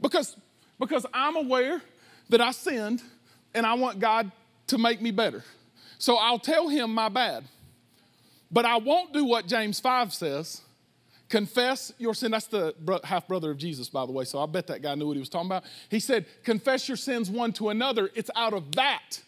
Because 0.00 0.36
because 0.82 1.06
I'm 1.14 1.36
aware 1.36 1.80
that 2.28 2.40
I 2.40 2.50
sinned 2.50 3.02
and 3.54 3.64
I 3.64 3.74
want 3.74 4.00
God 4.00 4.32
to 4.66 4.78
make 4.78 5.00
me 5.00 5.12
better. 5.12 5.44
So 5.98 6.16
I'll 6.16 6.40
tell 6.40 6.68
him 6.68 6.92
my 6.92 7.08
bad. 7.08 7.44
But 8.50 8.64
I 8.64 8.78
won't 8.78 9.12
do 9.12 9.24
what 9.24 9.46
James 9.46 9.78
5 9.78 10.12
says 10.12 10.62
confess 11.28 11.94
your 11.96 12.12
sin. 12.12 12.32
That's 12.32 12.46
the 12.46 12.74
half 13.04 13.26
brother 13.26 13.50
of 13.50 13.56
Jesus, 13.56 13.88
by 13.88 14.04
the 14.04 14.12
way, 14.12 14.24
so 14.24 14.38
I 14.38 14.44
bet 14.44 14.66
that 14.66 14.82
guy 14.82 14.94
knew 14.94 15.06
what 15.06 15.14
he 15.14 15.20
was 15.20 15.30
talking 15.30 15.46
about. 15.46 15.64
He 15.88 15.98
said, 15.98 16.26
confess 16.44 16.88
your 16.88 16.98
sins 16.98 17.30
one 17.30 17.54
to 17.54 17.70
another. 17.70 18.10
It's 18.14 18.30
out 18.36 18.52
of 18.52 18.72
that 18.72 19.22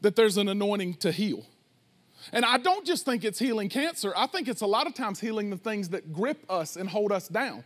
that 0.00 0.16
there's 0.16 0.38
an 0.38 0.48
anointing 0.48 0.94
to 0.94 1.12
heal. 1.12 1.44
And 2.32 2.44
I 2.44 2.56
don't 2.56 2.86
just 2.86 3.04
think 3.04 3.22
it's 3.22 3.38
healing 3.38 3.68
cancer, 3.68 4.14
I 4.16 4.26
think 4.26 4.48
it's 4.48 4.62
a 4.62 4.66
lot 4.66 4.86
of 4.86 4.94
times 4.94 5.20
healing 5.20 5.50
the 5.50 5.58
things 5.58 5.90
that 5.90 6.12
grip 6.12 6.38
us 6.48 6.76
and 6.76 6.88
hold 6.88 7.12
us 7.12 7.28
down. 7.28 7.64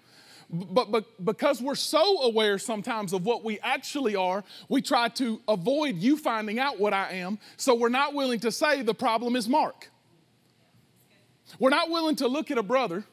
But, 0.52 0.90
but 0.90 1.24
because 1.24 1.62
we're 1.62 1.76
so 1.76 2.22
aware 2.22 2.58
sometimes 2.58 3.12
of 3.12 3.24
what 3.24 3.44
we 3.44 3.60
actually 3.60 4.16
are, 4.16 4.42
we 4.68 4.82
try 4.82 5.08
to 5.10 5.40
avoid 5.46 5.96
you 5.96 6.16
finding 6.16 6.58
out 6.58 6.80
what 6.80 6.92
I 6.92 7.12
am. 7.12 7.38
So 7.56 7.74
we're 7.74 7.88
not 7.88 8.14
willing 8.14 8.40
to 8.40 8.50
say 8.50 8.82
the 8.82 8.94
problem 8.94 9.36
is 9.36 9.48
Mark. 9.48 9.90
We're 11.58 11.70
not 11.70 11.90
willing 11.90 12.16
to 12.16 12.26
look 12.26 12.50
at 12.50 12.58
a 12.58 12.62
brother 12.62 13.04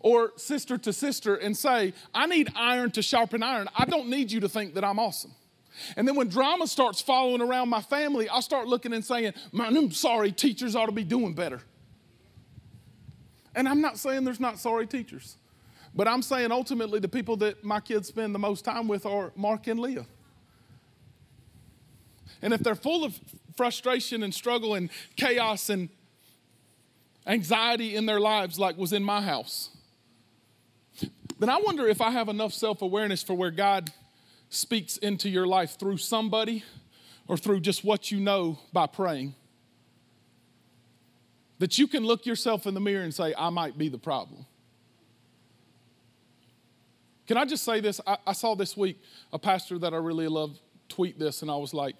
or 0.00 0.32
sister 0.36 0.78
to 0.78 0.92
sister 0.92 1.36
and 1.36 1.56
say, 1.56 1.92
I 2.12 2.26
need 2.26 2.50
iron 2.56 2.90
to 2.92 3.02
sharpen 3.02 3.42
iron. 3.42 3.68
I 3.76 3.84
don't 3.84 4.08
need 4.08 4.32
you 4.32 4.40
to 4.40 4.48
think 4.48 4.74
that 4.74 4.84
I'm 4.84 4.98
awesome. 4.98 5.32
And 5.96 6.06
then 6.06 6.16
when 6.16 6.28
drama 6.28 6.66
starts 6.66 7.00
following 7.00 7.40
around 7.40 7.68
my 7.68 7.80
family, 7.80 8.28
I'll 8.28 8.42
start 8.42 8.66
looking 8.66 8.92
and 8.92 9.04
saying, 9.04 9.32
Man, 9.52 9.76
I'm 9.76 9.92
sorry, 9.92 10.32
teachers 10.32 10.74
ought 10.74 10.86
to 10.86 10.92
be 10.92 11.04
doing 11.04 11.34
better. 11.34 11.60
And 13.54 13.68
I'm 13.68 13.80
not 13.80 13.98
saying 13.98 14.24
there's 14.24 14.40
not 14.40 14.58
sorry 14.58 14.86
teachers. 14.86 15.36
But 15.94 16.06
I'm 16.08 16.22
saying 16.22 16.52
ultimately 16.52 17.00
the 17.00 17.08
people 17.08 17.36
that 17.38 17.64
my 17.64 17.80
kids 17.80 18.08
spend 18.08 18.34
the 18.34 18.38
most 18.38 18.64
time 18.64 18.88
with 18.88 19.06
are 19.06 19.32
Mark 19.36 19.66
and 19.66 19.80
Leah. 19.80 20.06
And 22.42 22.52
if 22.54 22.60
they're 22.62 22.74
full 22.74 23.04
of 23.04 23.18
frustration 23.56 24.22
and 24.22 24.32
struggle 24.32 24.74
and 24.74 24.88
chaos 25.16 25.68
and 25.68 25.88
anxiety 27.26 27.96
in 27.96 28.06
their 28.06 28.20
lives, 28.20 28.58
like 28.58 28.76
was 28.76 28.92
in 28.92 29.02
my 29.02 29.20
house, 29.20 29.70
then 31.38 31.48
I 31.48 31.58
wonder 31.58 31.88
if 31.88 32.00
I 32.00 32.10
have 32.10 32.28
enough 32.28 32.52
self 32.52 32.82
awareness 32.82 33.22
for 33.22 33.34
where 33.34 33.50
God 33.50 33.90
speaks 34.48 34.96
into 34.98 35.28
your 35.28 35.46
life 35.46 35.78
through 35.78 35.96
somebody 35.96 36.64
or 37.26 37.36
through 37.36 37.60
just 37.60 37.84
what 37.84 38.10
you 38.10 38.20
know 38.20 38.58
by 38.72 38.86
praying. 38.86 39.34
That 41.58 41.78
you 41.78 41.86
can 41.86 42.04
look 42.04 42.26
yourself 42.26 42.66
in 42.66 42.74
the 42.74 42.80
mirror 42.80 43.02
and 43.02 43.14
say, 43.14 43.34
I 43.36 43.50
might 43.50 43.76
be 43.76 43.88
the 43.88 43.98
problem. 43.98 44.46
Can 47.30 47.36
I 47.36 47.44
just 47.44 47.62
say 47.62 47.78
this? 47.78 48.00
I, 48.04 48.18
I 48.26 48.32
saw 48.32 48.56
this 48.56 48.76
week 48.76 49.00
a 49.32 49.38
pastor 49.38 49.78
that 49.78 49.94
I 49.94 49.98
really 49.98 50.26
love 50.26 50.58
tweet 50.88 51.16
this, 51.16 51.42
and 51.42 51.50
I 51.50 51.54
was 51.54 51.72
like, 51.72 51.94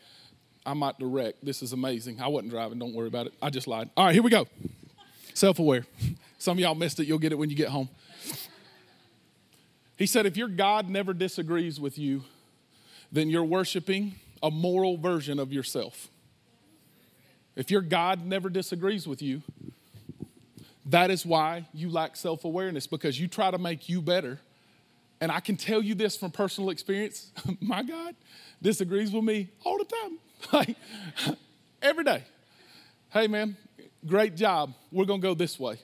I 0.66 0.74
might 0.74 0.98
direct. 0.98 1.44
This 1.44 1.62
is 1.62 1.72
amazing. 1.72 2.20
I 2.20 2.26
wasn't 2.26 2.50
driving. 2.50 2.80
Don't 2.80 2.94
worry 2.94 3.06
about 3.06 3.28
it. 3.28 3.34
I 3.40 3.48
just 3.48 3.68
lied. 3.68 3.90
All 3.96 4.06
right, 4.06 4.12
here 4.12 4.24
we 4.24 4.30
go. 4.30 4.48
Self 5.32 5.60
aware. 5.60 5.86
Some 6.38 6.58
of 6.58 6.58
y'all 6.58 6.74
missed 6.74 6.98
it. 6.98 7.06
You'll 7.06 7.20
get 7.20 7.30
it 7.30 7.38
when 7.38 7.48
you 7.48 7.54
get 7.54 7.68
home. 7.68 7.88
He 9.96 10.04
said, 10.04 10.26
if 10.26 10.36
your 10.36 10.48
God 10.48 10.88
never 10.88 11.14
disagrees 11.14 11.78
with 11.78 11.96
you, 11.96 12.24
then 13.12 13.30
you're 13.30 13.44
worshiping 13.44 14.16
a 14.42 14.50
moral 14.50 14.96
version 14.96 15.38
of 15.38 15.52
yourself. 15.52 16.08
If 17.54 17.70
your 17.70 17.82
God 17.82 18.26
never 18.26 18.50
disagrees 18.50 19.06
with 19.06 19.22
you, 19.22 19.42
that 20.86 21.08
is 21.08 21.24
why 21.24 21.68
you 21.72 21.88
lack 21.88 22.16
self 22.16 22.44
awareness 22.44 22.88
because 22.88 23.20
you 23.20 23.28
try 23.28 23.52
to 23.52 23.58
make 23.58 23.88
you 23.88 24.02
better 24.02 24.40
and 25.20 25.30
I 25.30 25.40
can 25.40 25.56
tell 25.56 25.82
you 25.82 25.94
this 25.94 26.16
from 26.16 26.30
personal 26.30 26.70
experience 26.70 27.30
my 27.60 27.82
God 27.82 28.14
disagrees 28.62 29.10
with 29.10 29.24
me 29.24 29.48
all 29.64 29.78
the 29.78 29.84
time, 29.84 30.18
like 30.52 30.76
every 31.82 32.04
day. 32.04 32.24
Hey, 33.10 33.26
man, 33.26 33.56
great 34.06 34.36
job. 34.36 34.74
We're 34.92 35.04
going 35.04 35.20
to 35.20 35.26
go 35.26 35.34
this 35.34 35.58
way. 35.58 35.78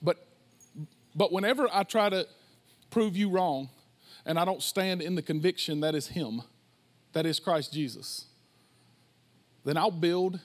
But, 0.00 0.26
but 1.14 1.32
whenever 1.32 1.68
I 1.72 1.82
try 1.82 2.08
to 2.08 2.26
prove 2.90 3.16
you 3.16 3.28
wrong 3.28 3.68
and 4.24 4.38
I 4.38 4.44
don't 4.44 4.62
stand 4.62 5.02
in 5.02 5.14
the 5.14 5.22
conviction 5.22 5.80
that 5.80 5.94
is 5.94 6.08
Him, 6.08 6.42
that 7.12 7.26
is 7.26 7.38
Christ 7.38 7.72
Jesus, 7.72 8.26
then 9.64 9.76
I'll 9.76 9.90
build 9.90 10.40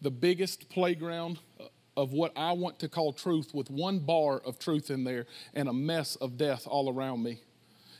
the 0.00 0.10
biggest 0.10 0.68
playground 0.68 1.38
uh, 1.60 1.64
of 1.96 2.12
what 2.12 2.32
I 2.36 2.52
want 2.52 2.78
to 2.80 2.88
call 2.88 3.12
truth 3.12 3.52
with 3.52 3.70
one 3.70 3.98
bar 3.98 4.40
of 4.44 4.58
truth 4.58 4.90
in 4.90 5.04
there 5.04 5.26
and 5.54 5.68
a 5.68 5.72
mess 5.72 6.16
of 6.16 6.36
death 6.36 6.66
all 6.66 6.92
around 6.92 7.22
me 7.22 7.40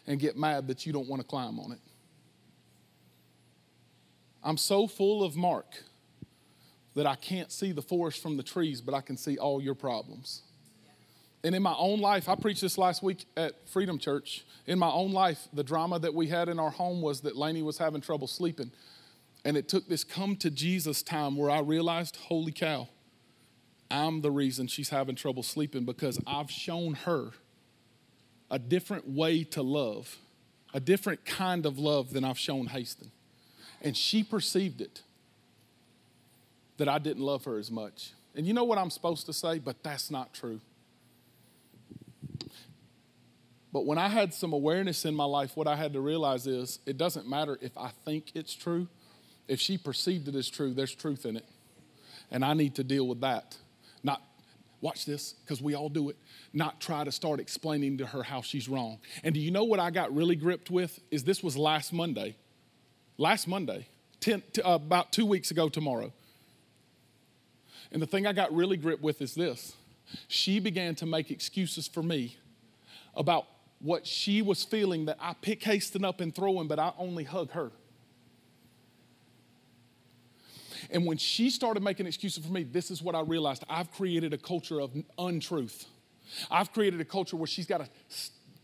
and 0.06 0.18
get 0.18 0.36
mad 0.36 0.66
that 0.68 0.86
you 0.86 0.92
don't 0.92 1.08
want 1.08 1.20
to 1.20 1.28
climb 1.28 1.58
on 1.58 1.72
it. 1.72 1.78
I'm 4.42 4.56
so 4.56 4.86
full 4.86 5.22
of 5.22 5.36
Mark 5.36 5.66
that 6.94 7.06
I 7.06 7.14
can't 7.14 7.52
see 7.52 7.72
the 7.72 7.82
forest 7.82 8.20
from 8.20 8.36
the 8.36 8.42
trees, 8.42 8.80
but 8.80 8.94
I 8.94 9.00
can 9.00 9.16
see 9.16 9.38
all 9.38 9.62
your 9.62 9.74
problems. 9.74 10.42
And 11.44 11.54
in 11.54 11.62
my 11.62 11.74
own 11.76 12.00
life, 12.00 12.28
I 12.28 12.34
preached 12.34 12.60
this 12.60 12.78
last 12.78 13.02
week 13.02 13.26
at 13.36 13.68
Freedom 13.68 13.98
Church. 13.98 14.44
In 14.66 14.78
my 14.78 14.90
own 14.90 15.12
life, 15.12 15.48
the 15.52 15.64
drama 15.64 15.98
that 15.98 16.14
we 16.14 16.28
had 16.28 16.48
in 16.48 16.58
our 16.58 16.70
home 16.70 17.02
was 17.02 17.20
that 17.22 17.36
Lainey 17.36 17.62
was 17.62 17.78
having 17.78 18.00
trouble 18.00 18.26
sleeping. 18.26 18.70
And 19.44 19.56
it 19.56 19.68
took 19.68 19.88
this 19.88 20.04
come 20.04 20.36
to 20.36 20.50
Jesus 20.50 21.02
time 21.02 21.36
where 21.36 21.50
I 21.50 21.60
realized, 21.60 22.16
holy 22.16 22.52
cow, 22.52 22.88
I'm 23.92 24.22
the 24.22 24.30
reason 24.30 24.66
she's 24.66 24.88
having 24.88 25.14
trouble 25.14 25.42
sleeping 25.42 25.84
because 25.84 26.18
I've 26.26 26.50
shown 26.50 26.94
her 26.94 27.30
a 28.50 28.58
different 28.58 29.08
way 29.08 29.44
to 29.44 29.62
love, 29.62 30.16
a 30.72 30.80
different 30.80 31.24
kind 31.24 31.66
of 31.66 31.78
love 31.78 32.12
than 32.12 32.24
I've 32.24 32.38
shown 32.38 32.68
Haston. 32.68 33.10
And 33.82 33.96
she 33.96 34.22
perceived 34.22 34.80
it 34.80 35.02
that 36.78 36.88
I 36.88 36.98
didn't 36.98 37.22
love 37.22 37.44
her 37.44 37.58
as 37.58 37.70
much. 37.70 38.12
And 38.34 38.46
you 38.46 38.54
know 38.54 38.64
what 38.64 38.78
I'm 38.78 38.90
supposed 38.90 39.26
to 39.26 39.32
say? 39.32 39.58
But 39.58 39.82
that's 39.82 40.10
not 40.10 40.32
true. 40.32 40.60
But 43.72 43.86
when 43.86 43.98
I 43.98 44.08
had 44.08 44.34
some 44.34 44.52
awareness 44.52 45.04
in 45.04 45.14
my 45.14 45.24
life, 45.24 45.56
what 45.56 45.66
I 45.66 45.76
had 45.76 45.92
to 45.94 46.00
realize 46.00 46.46
is 46.46 46.78
it 46.86 46.98
doesn't 46.98 47.28
matter 47.28 47.58
if 47.60 47.76
I 47.76 47.90
think 48.04 48.32
it's 48.34 48.54
true. 48.54 48.88
If 49.48 49.60
she 49.60 49.78
perceived 49.78 50.28
it 50.28 50.34
as 50.34 50.48
true, 50.48 50.72
there's 50.74 50.94
truth 50.94 51.24
in 51.24 51.36
it. 51.36 51.46
And 52.30 52.44
I 52.44 52.54
need 52.54 52.74
to 52.76 52.84
deal 52.84 53.06
with 53.06 53.20
that. 53.22 53.56
Watch 54.82 55.06
this, 55.06 55.34
because 55.44 55.62
we 55.62 55.74
all 55.74 55.88
do 55.88 56.10
it, 56.10 56.16
not 56.52 56.80
try 56.80 57.04
to 57.04 57.12
start 57.12 57.38
explaining 57.38 57.98
to 57.98 58.06
her 58.06 58.24
how 58.24 58.42
she's 58.42 58.68
wrong. 58.68 58.98
And 59.22 59.32
do 59.32 59.40
you 59.40 59.52
know 59.52 59.62
what 59.62 59.78
I 59.78 59.90
got 59.90 60.14
really 60.14 60.36
gripped 60.36 60.70
with? 60.70 60.98
Is 61.10 61.22
this 61.22 61.42
was 61.42 61.56
last 61.56 61.92
Monday. 61.92 62.34
Last 63.16 63.46
Monday, 63.46 63.86
ten, 64.18 64.42
uh, 64.58 64.72
about 64.72 65.12
two 65.12 65.24
weeks 65.24 65.52
ago 65.52 65.68
tomorrow. 65.68 66.12
And 67.92 68.02
the 68.02 68.06
thing 68.06 68.26
I 68.26 68.32
got 68.32 68.52
really 68.52 68.76
gripped 68.76 69.02
with 69.02 69.22
is 69.22 69.34
this 69.34 69.76
she 70.26 70.58
began 70.58 70.94
to 70.96 71.06
make 71.06 71.30
excuses 71.30 71.86
for 71.86 72.02
me 72.02 72.36
about 73.14 73.46
what 73.78 74.06
she 74.06 74.42
was 74.42 74.64
feeling 74.64 75.04
that 75.04 75.16
I 75.20 75.34
pick 75.40 75.60
Haston 75.60 76.04
up 76.04 76.20
and 76.20 76.34
throw 76.34 76.60
him, 76.60 76.66
but 76.66 76.78
I 76.78 76.92
only 76.98 77.24
hug 77.24 77.52
her. 77.52 77.70
And 80.92 81.06
when 81.06 81.16
she 81.16 81.50
started 81.50 81.82
making 81.82 82.06
excuses 82.06 82.44
for 82.44 82.52
me, 82.52 82.64
this 82.64 82.90
is 82.90 83.02
what 83.02 83.14
I 83.14 83.20
realized. 83.22 83.64
I've 83.68 83.90
created 83.90 84.32
a 84.34 84.38
culture 84.38 84.80
of 84.80 84.92
untruth. 85.18 85.86
I've 86.50 86.72
created 86.72 87.00
a 87.00 87.04
culture 87.04 87.36
where 87.36 87.46
she's 87.46 87.66
got 87.66 87.78
to 87.78 87.88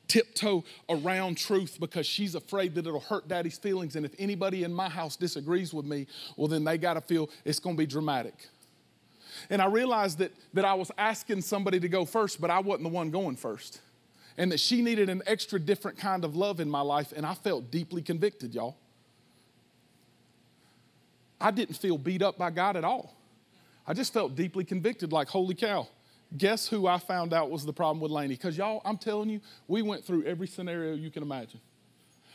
tiptoe 0.07 0.65
around 0.89 1.37
truth 1.37 1.79
because 1.81 2.07
she's 2.07 2.35
afraid 2.35 2.75
that 2.75 2.87
it'll 2.87 3.01
hurt 3.01 3.29
daddy's 3.29 3.59
feelings. 3.59 3.97
And 3.97 4.05
if 4.05 4.15
anybody 4.19 4.65
in 4.65 4.73
my 4.73 4.89
house 4.89 5.17
disagrees 5.17 5.73
with 5.73 5.87
me, 5.87 6.07
well, 6.37 6.49
then 6.49 6.65
they 6.65 6.79
got 6.79 6.95
to 6.95 7.01
feel 7.01 7.31
it's 7.45 7.61
going 7.61 7.77
to 7.77 7.79
be 7.79 7.87
dramatic. 7.87 8.35
And 9.51 9.63
I 9.63 9.67
realized 9.67 10.19
that, 10.19 10.33
that 10.55 10.65
I 10.65 10.75
was 10.75 10.91
asking 10.99 11.43
somebody 11.43 11.81
to 11.81 11.89
go 11.89 12.05
first, 12.05 12.41
but 12.41 12.51
I 12.51 12.59
wasn't 12.59 12.85
the 12.85 12.89
one 12.91 13.11
going 13.11 13.37
first. 13.37 13.81
And 14.37 14.53
that 14.53 14.61
she 14.61 14.83
needed 14.83 15.09
an 15.09 15.23
extra 15.27 15.59
different 15.59 15.99
kind 15.99 16.25
of 16.25 16.37
love 16.37 16.61
in 16.61 16.69
my 16.69 16.81
life, 16.81 17.13
and 17.15 17.27
I 17.27 17.35
felt 17.35 17.71
deeply 17.71 18.03
convicted, 18.03 18.55
y'all. 18.55 18.77
I 21.41 21.51
didn't 21.51 21.77
feel 21.77 21.99
beat 21.99 22.23
up 22.23 22.39
by 22.39 22.51
God 22.51 22.77
at 22.77 22.85
all. 22.85 23.15
I 23.87 23.95
just 23.95 24.13
felt 24.13 24.35
deeply 24.35 24.65
convicted, 24.65 25.13
like, 25.13 25.29
holy 25.29 25.55
cow. 25.55 25.89
Guess 26.37 26.69
who 26.69 26.87
I 26.87 26.99
found 26.99 27.33
out 27.33 27.51
was 27.51 27.65
the 27.65 27.73
problem 27.73 28.01
with 28.01 28.11
Lainey? 28.11 28.35
Because 28.35 28.59
y'all, 28.59 28.83
I'm 28.85 28.99
telling 28.99 29.31
you, 29.31 29.41
we 29.67 29.81
went 29.81 30.05
through 30.05 30.25
every 30.25 30.47
scenario 30.47 30.95
you 30.95 31.11
can 31.11 31.23
imagine. 31.23 31.61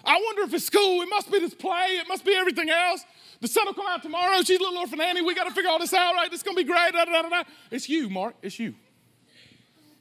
I 0.04 0.20
wonder 0.26 0.42
if 0.44 0.54
it's 0.54 0.66
school. 0.66 1.02
It 1.02 1.10
must 1.10 1.32
be 1.32 1.40
this 1.40 1.54
play. 1.54 2.00
It 2.02 2.08
must 2.08 2.26
be 2.26 2.36
everything 2.36 2.70
else. 2.70 3.06
The 3.40 3.48
sun 3.48 3.66
will 3.68 3.74
come 3.74 3.86
out 3.88 4.02
tomorrow. 4.02 4.42
She's 4.42 4.60
a 4.60 4.64
little 4.64 4.80
orphan 4.80 5.00
Annie. 5.00 5.22
We 5.22 5.36
got 5.36 5.46
to 5.46 5.52
figure 5.52 5.70
all 5.70 5.80
this 5.80 5.94
out, 5.94 6.16
right? 6.16 6.32
It's 6.32 6.44
going 6.44 6.58
to 6.58 6.64
be 6.64 6.68
great. 6.68 6.94
Da, 6.94 7.06
da, 7.06 7.22
da. 7.22 7.44
It's 7.72 7.88
you, 7.88 8.10
Mark. 8.10 8.36
It's 8.42 8.60
you. 8.60 8.76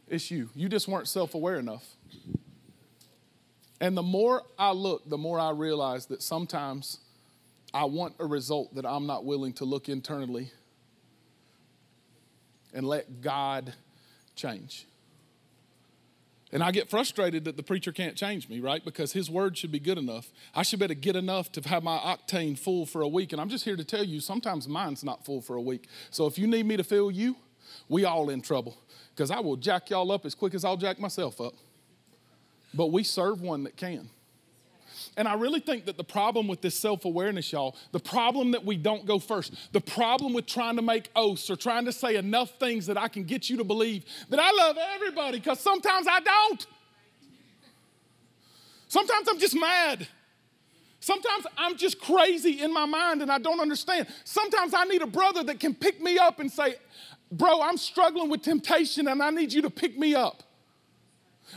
It's 0.08 0.30
you. 0.30 0.48
You 0.54 0.68
just 0.68 0.88
weren't 0.88 1.06
self 1.06 1.34
aware 1.34 1.58
enough. 1.58 1.84
And 3.80 3.96
the 3.96 4.02
more 4.02 4.42
I 4.58 4.72
look, 4.72 5.08
the 5.08 5.18
more 5.18 5.38
I 5.38 5.50
realize 5.50 6.06
that 6.06 6.22
sometimes 6.22 6.98
I 7.74 7.84
want 7.84 8.14
a 8.18 8.26
result 8.26 8.74
that 8.74 8.84
I'm 8.84 9.06
not 9.06 9.24
willing 9.24 9.52
to 9.54 9.64
look 9.64 9.88
internally 9.88 10.50
and 12.74 12.86
let 12.86 13.20
God 13.20 13.74
change. 14.34 14.86
And 16.52 16.62
I 16.62 16.70
get 16.70 16.90
frustrated 16.90 17.44
that 17.44 17.56
the 17.56 17.62
preacher 17.62 17.92
can't 17.92 18.14
change 18.14 18.46
me, 18.48 18.60
right? 18.60 18.84
Because 18.84 19.12
his 19.12 19.30
word 19.30 19.56
should 19.56 19.72
be 19.72 19.80
good 19.80 19.96
enough. 19.96 20.30
I 20.54 20.62
should 20.62 20.78
be 20.78 20.84
able 20.84 20.94
to 20.94 21.00
get 21.00 21.16
enough 21.16 21.50
to 21.52 21.66
have 21.66 21.82
my 21.82 21.96
octane 21.96 22.58
full 22.58 22.84
for 22.84 23.00
a 23.00 23.08
week. 23.08 23.32
And 23.32 23.40
I'm 23.40 23.48
just 23.48 23.64
here 23.64 23.76
to 23.76 23.84
tell 23.84 24.04
you 24.04 24.20
sometimes 24.20 24.68
mine's 24.68 25.02
not 25.02 25.24
full 25.24 25.40
for 25.40 25.56
a 25.56 25.62
week. 25.62 25.88
So 26.10 26.26
if 26.26 26.38
you 26.38 26.46
need 26.46 26.66
me 26.66 26.76
to 26.76 26.84
fill 26.84 27.10
you, 27.10 27.36
we 27.88 28.04
all 28.04 28.28
in 28.28 28.42
trouble. 28.42 28.76
Because 29.14 29.30
I 29.30 29.40
will 29.40 29.56
jack 29.56 29.88
y'all 29.88 30.12
up 30.12 30.26
as 30.26 30.34
quick 30.34 30.52
as 30.52 30.62
I'll 30.62 30.76
jack 30.76 31.00
myself 31.00 31.40
up. 31.40 31.54
But 32.74 32.88
we 32.88 33.02
serve 33.02 33.40
one 33.40 33.64
that 33.64 33.76
can. 33.76 34.10
And 35.16 35.28
I 35.28 35.34
really 35.34 35.60
think 35.60 35.84
that 35.86 35.96
the 35.98 36.04
problem 36.04 36.48
with 36.48 36.62
this 36.62 36.74
self 36.74 37.04
awareness, 37.04 37.52
y'all, 37.52 37.76
the 37.92 38.00
problem 38.00 38.52
that 38.52 38.64
we 38.64 38.76
don't 38.76 39.04
go 39.04 39.18
first, 39.18 39.54
the 39.72 39.80
problem 39.80 40.32
with 40.32 40.46
trying 40.46 40.76
to 40.76 40.82
make 40.82 41.10
oaths 41.14 41.50
or 41.50 41.56
trying 41.56 41.84
to 41.84 41.92
say 41.92 42.16
enough 42.16 42.58
things 42.58 42.86
that 42.86 42.96
I 42.96 43.08
can 43.08 43.24
get 43.24 43.50
you 43.50 43.58
to 43.58 43.64
believe 43.64 44.04
that 44.30 44.40
I 44.40 44.50
love 44.52 44.78
everybody, 44.94 45.38
because 45.38 45.60
sometimes 45.60 46.06
I 46.08 46.20
don't. 46.20 46.66
Sometimes 48.88 49.28
I'm 49.28 49.38
just 49.38 49.58
mad. 49.58 50.06
Sometimes 51.00 51.46
I'm 51.58 51.76
just 51.76 52.00
crazy 52.00 52.60
in 52.60 52.72
my 52.72 52.86
mind 52.86 53.22
and 53.22 53.32
I 53.32 53.38
don't 53.38 53.58
understand. 53.58 54.06
Sometimes 54.24 54.72
I 54.72 54.84
need 54.84 55.02
a 55.02 55.06
brother 55.06 55.42
that 55.44 55.58
can 55.58 55.74
pick 55.74 56.00
me 56.00 56.16
up 56.16 56.38
and 56.40 56.50
say, 56.50 56.76
Bro, 57.30 57.62
I'm 57.62 57.78
struggling 57.78 58.28
with 58.28 58.42
temptation 58.42 59.08
and 59.08 59.22
I 59.22 59.30
need 59.30 59.52
you 59.52 59.62
to 59.62 59.70
pick 59.70 59.98
me 59.98 60.14
up. 60.14 60.42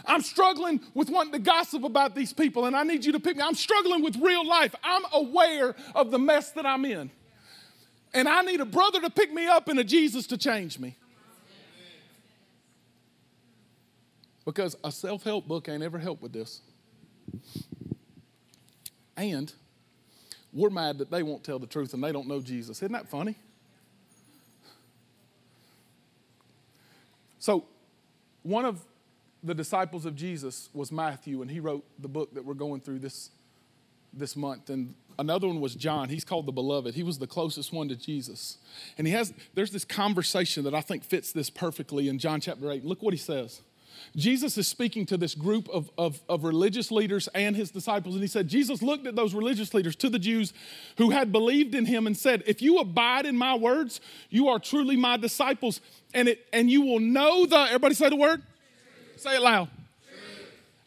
I'm 0.05 0.21
struggling 0.21 0.81
with 0.93 1.09
wanting 1.09 1.33
to 1.33 1.39
gossip 1.39 1.83
about 1.83 2.15
these 2.15 2.33
people, 2.33 2.65
and 2.65 2.75
I 2.75 2.83
need 2.83 3.05
you 3.05 3.11
to 3.13 3.19
pick 3.19 3.37
me. 3.37 3.43
I'm 3.43 3.55
struggling 3.55 4.03
with 4.03 4.17
real 4.17 4.45
life. 4.45 4.75
I'm 4.83 5.03
aware 5.13 5.75
of 5.93 6.11
the 6.11 6.19
mess 6.19 6.51
that 6.51 6.65
I'm 6.65 6.83
in. 6.85 7.11
And 8.13 8.27
I 8.27 8.41
need 8.41 8.61
a 8.61 8.65
brother 8.65 9.01
to 9.01 9.09
pick 9.09 9.33
me 9.33 9.45
up 9.45 9.67
and 9.67 9.79
a 9.79 9.83
Jesus 9.83 10.27
to 10.27 10.37
change 10.37 10.79
me. 10.79 10.97
Because 14.45 14.75
a 14.83 14.91
self 14.91 15.23
help 15.23 15.47
book 15.47 15.67
ain't 15.69 15.83
ever 15.83 15.97
helped 15.97 16.21
with 16.21 16.31
this. 16.31 16.61
And 19.17 19.51
we're 20.53 20.69
mad 20.69 20.99
that 20.99 21.09
they 21.09 21.23
won't 21.23 21.43
tell 21.43 21.59
the 21.59 21.67
truth 21.67 21.93
and 21.93 22.03
they 22.03 22.11
don't 22.11 22.27
know 22.27 22.41
Jesus. 22.41 22.77
Isn't 22.77 22.93
that 22.93 23.09
funny? 23.09 23.35
So, 27.39 27.65
one 28.43 28.65
of 28.65 28.83
the 29.45 29.53
disciples 29.53 30.05
of 30.05 30.15
Jesus 30.15 30.69
was 30.73 30.91
Matthew, 30.91 31.41
and 31.41 31.49
he 31.49 31.59
wrote 31.59 31.85
the 31.99 32.07
book 32.07 32.33
that 32.33 32.43
we're 32.43 32.55
going 32.55 32.81
through 32.81 32.99
this, 32.99 33.29
this 34.11 34.35
month. 34.35 34.69
And 34.69 34.95
another 35.19 35.47
one 35.47 35.61
was 35.61 35.75
John. 35.75 36.09
He's 36.09 36.25
called 36.25 36.47
the 36.47 36.51
Beloved. 36.51 36.95
He 36.95 37.03
was 37.03 37.19
the 37.19 37.27
closest 37.27 37.71
one 37.71 37.87
to 37.89 37.95
Jesus. 37.95 38.57
And 38.97 39.05
he 39.05 39.13
has, 39.13 39.33
there's 39.53 39.71
this 39.71 39.85
conversation 39.85 40.63
that 40.63 40.73
I 40.73 40.81
think 40.81 41.03
fits 41.03 41.31
this 41.31 41.49
perfectly 41.49 42.09
in 42.09 42.17
John 42.17 42.41
chapter 42.41 42.71
8. 42.71 42.83
Look 42.83 43.03
what 43.03 43.13
he 43.13 43.19
says. 43.19 43.61
Jesus 44.15 44.57
is 44.57 44.67
speaking 44.67 45.05
to 45.05 45.17
this 45.17 45.35
group 45.35 45.69
of, 45.69 45.89
of, 45.97 46.21
of, 46.27 46.43
religious 46.43 46.91
leaders 46.91 47.29
and 47.33 47.55
his 47.55 47.71
disciples, 47.71 48.15
and 48.15 48.21
he 48.21 48.27
said, 48.27 48.47
Jesus 48.47 48.81
looked 48.81 49.07
at 49.07 49.15
those 49.15 49.33
religious 49.33 49.73
leaders, 49.73 49.95
to 49.97 50.09
the 50.09 50.19
Jews 50.19 50.53
who 50.97 51.11
had 51.11 51.31
believed 51.31 51.75
in 51.75 51.85
him, 51.85 52.05
and 52.05 52.15
said, 52.15 52.43
If 52.45 52.61
you 52.61 52.79
abide 52.79 53.25
in 53.25 53.37
my 53.37 53.55
words, 53.55 54.01
you 54.29 54.49
are 54.49 54.59
truly 54.59 54.97
my 54.97 55.15
disciples, 55.15 55.79
and, 56.13 56.27
it, 56.27 56.45
and 56.51 56.69
you 56.69 56.81
will 56.81 56.99
know 56.99 57.45
the, 57.45 57.57
everybody 57.57 57.95
say 57.95 58.09
the 58.09 58.15
word? 58.15 58.41
Say 59.17 59.35
it 59.35 59.41
loud. 59.41 59.69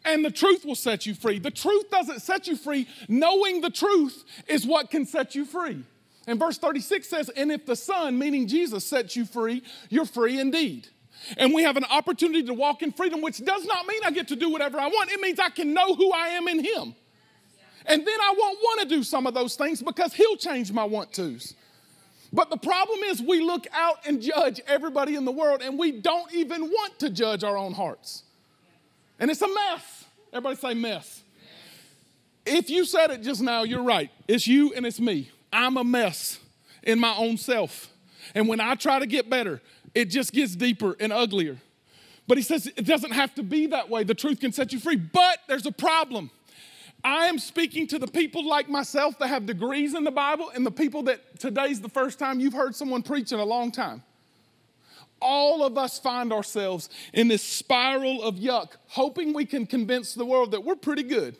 And 0.05 0.25
the 0.25 0.31
truth 0.31 0.65
will 0.65 0.75
set 0.75 1.07
you 1.07 1.15
free. 1.15 1.39
The 1.39 1.51
truth 1.51 1.91
doesn't 1.91 2.21
set 2.21 2.47
you 2.47 2.57
free. 2.57 2.89
Knowing 3.09 3.61
the 3.61 3.71
truth 3.71 4.25
is 4.47 4.67
what 4.67 4.91
can 4.91 5.05
set 5.05 5.35
you 5.35 5.45
free. 5.45 5.85
And 6.27 6.39
verse 6.39 6.59
36 6.59 7.09
says, 7.09 7.29
And 7.31 7.51
if 7.51 7.67
the 7.67 7.77
Son, 7.77 8.19
meaning 8.19 8.47
Jesus, 8.47 8.87
sets 8.87 9.17
you 9.17 9.25
free, 9.25 9.63
you're 9.89 10.05
free 10.05 10.39
indeed. 10.39 10.89
And 11.37 11.53
we 11.53 11.63
have 11.63 11.77
an 11.77 11.85
opportunity 11.91 12.43
to 12.45 12.55
walk 12.55 12.83
in 12.83 12.93
freedom, 12.93 13.21
which 13.23 13.45
does 13.45 13.65
not 13.65 13.87
mean 13.87 14.01
I 14.05 14.11
get 14.11 14.29
to 14.29 14.37
do 14.37 14.51
whatever 14.51 14.79
I 14.79 14.87
want. 14.89 15.11
It 15.11 15.21
means 15.21 15.39
I 15.39 15.49
can 15.51 15.75
know 15.75 15.95
who 15.95 16.13
I 16.13 16.29
am 16.29 16.47
in 16.49 16.65
Him. 16.65 16.95
And 17.87 18.07
then 18.07 18.21
I 18.21 18.35
won't 18.37 18.59
want 18.61 18.81
to 18.83 18.89
do 18.89 19.03
some 19.03 19.27
of 19.27 19.35
those 19.35 19.57
things 19.57 19.83
because 19.83 20.13
He'll 20.13 20.37
change 20.37 20.71
my 20.71 20.85
want 20.85 21.13
tos. 21.13 21.55
But 22.33 22.51
the 22.51 22.57
problem 22.57 23.01
is, 23.05 23.23
we 23.23 23.41
look 23.41 23.67
out 23.73 24.07
and 24.07 24.21
judge 24.21 24.61
everybody 24.67 25.15
in 25.15 25.25
the 25.25 25.33
world, 25.33 25.63
and 25.63 25.79
we 25.79 25.93
don't 25.93 26.33
even 26.35 26.63
want 26.63 26.99
to 26.99 27.11
judge 27.11 27.43
our 27.43 27.57
own 27.57 27.73
hearts. 27.73 28.23
And 29.19 29.31
it's 29.31 29.43
a 29.43 29.49
mess. 29.49 30.05
Everybody 30.33 30.57
say 30.57 30.75
mess. 30.75 31.23
If 32.45 32.71
you 32.71 32.85
said 32.85 33.11
it 33.11 33.23
just 33.23 33.43
now, 33.43 33.63
you're 33.63 33.83
right. 33.83 34.11
It's 34.27 34.47
you 34.47 34.73
and 34.75 34.87
it's 34.87 35.01
me. 35.01 35.31
I'm 35.53 35.77
a 35.77 35.85
mess 35.85 36.39
in 36.83 36.99
my 36.99 37.15
own 37.17 37.37
self. 37.37 37.89
And 38.35 38.49
when 38.49 38.61
I 38.61 38.75
try 38.75 38.99
to 38.99 39.07
get 39.07 39.29
better, 39.29 39.61
it 39.95 40.07
just 40.07 40.33
gets 40.33 40.55
deeper 40.55 40.97
and 41.01 41.13
uglier. 41.13 41.59
But 42.27 42.37
he 42.37 42.43
says 42.43 42.67
it 42.67 42.85
doesn't 42.85 43.13
have 43.13 43.35
to 43.37 43.43
be 43.43 43.67
that 43.69 43.89
way. 43.89 44.05
The 44.05 44.15
truth 44.15 44.41
can 44.41 44.53
set 44.53 44.73
you 44.73 44.79
free. 44.79 44.97
But 44.97 45.39
there's 45.49 45.67
a 45.67 45.73
problem. 45.73 46.31
I 47.05 47.27
am 47.27 47.39
speaking 47.39 47.87
to 47.89 47.99
the 47.99 48.09
people 48.09 48.47
like 48.47 48.69
myself 48.69 49.19
that 49.19 49.29
have 49.29 49.47
degrees 49.47 49.95
in 49.95 50.05
the 50.05 50.11
Bible 50.11 50.51
and 50.55 50.67
the 50.67 50.71
people 50.71 51.05
that 51.05 51.39
today's 51.39 51.81
the 51.81 51.89
first 51.89 52.19
time 52.19 52.41
you've 52.41 52.55
heard 52.55 52.75
someone 52.75 53.03
preach 53.03 53.31
in 53.33 53.39
a 53.39 53.45
long 53.45 53.71
time. 53.71 54.03
All 55.21 55.65
of 55.65 55.77
us 55.79 55.99
find 55.99 56.33
ourselves 56.33 56.89
in 57.13 57.29
this 57.29 57.43
spiral 57.43 58.23
of 58.23 58.37
yuck, 58.37 58.73
hoping 58.89 59.33
we 59.33 59.45
can 59.45 59.67
convince 59.67 60.15
the 60.15 60.25
world 60.25 60.53
that 60.53 60.65
we're 60.65 60.77
pretty 60.77 61.03
good. 61.03 61.37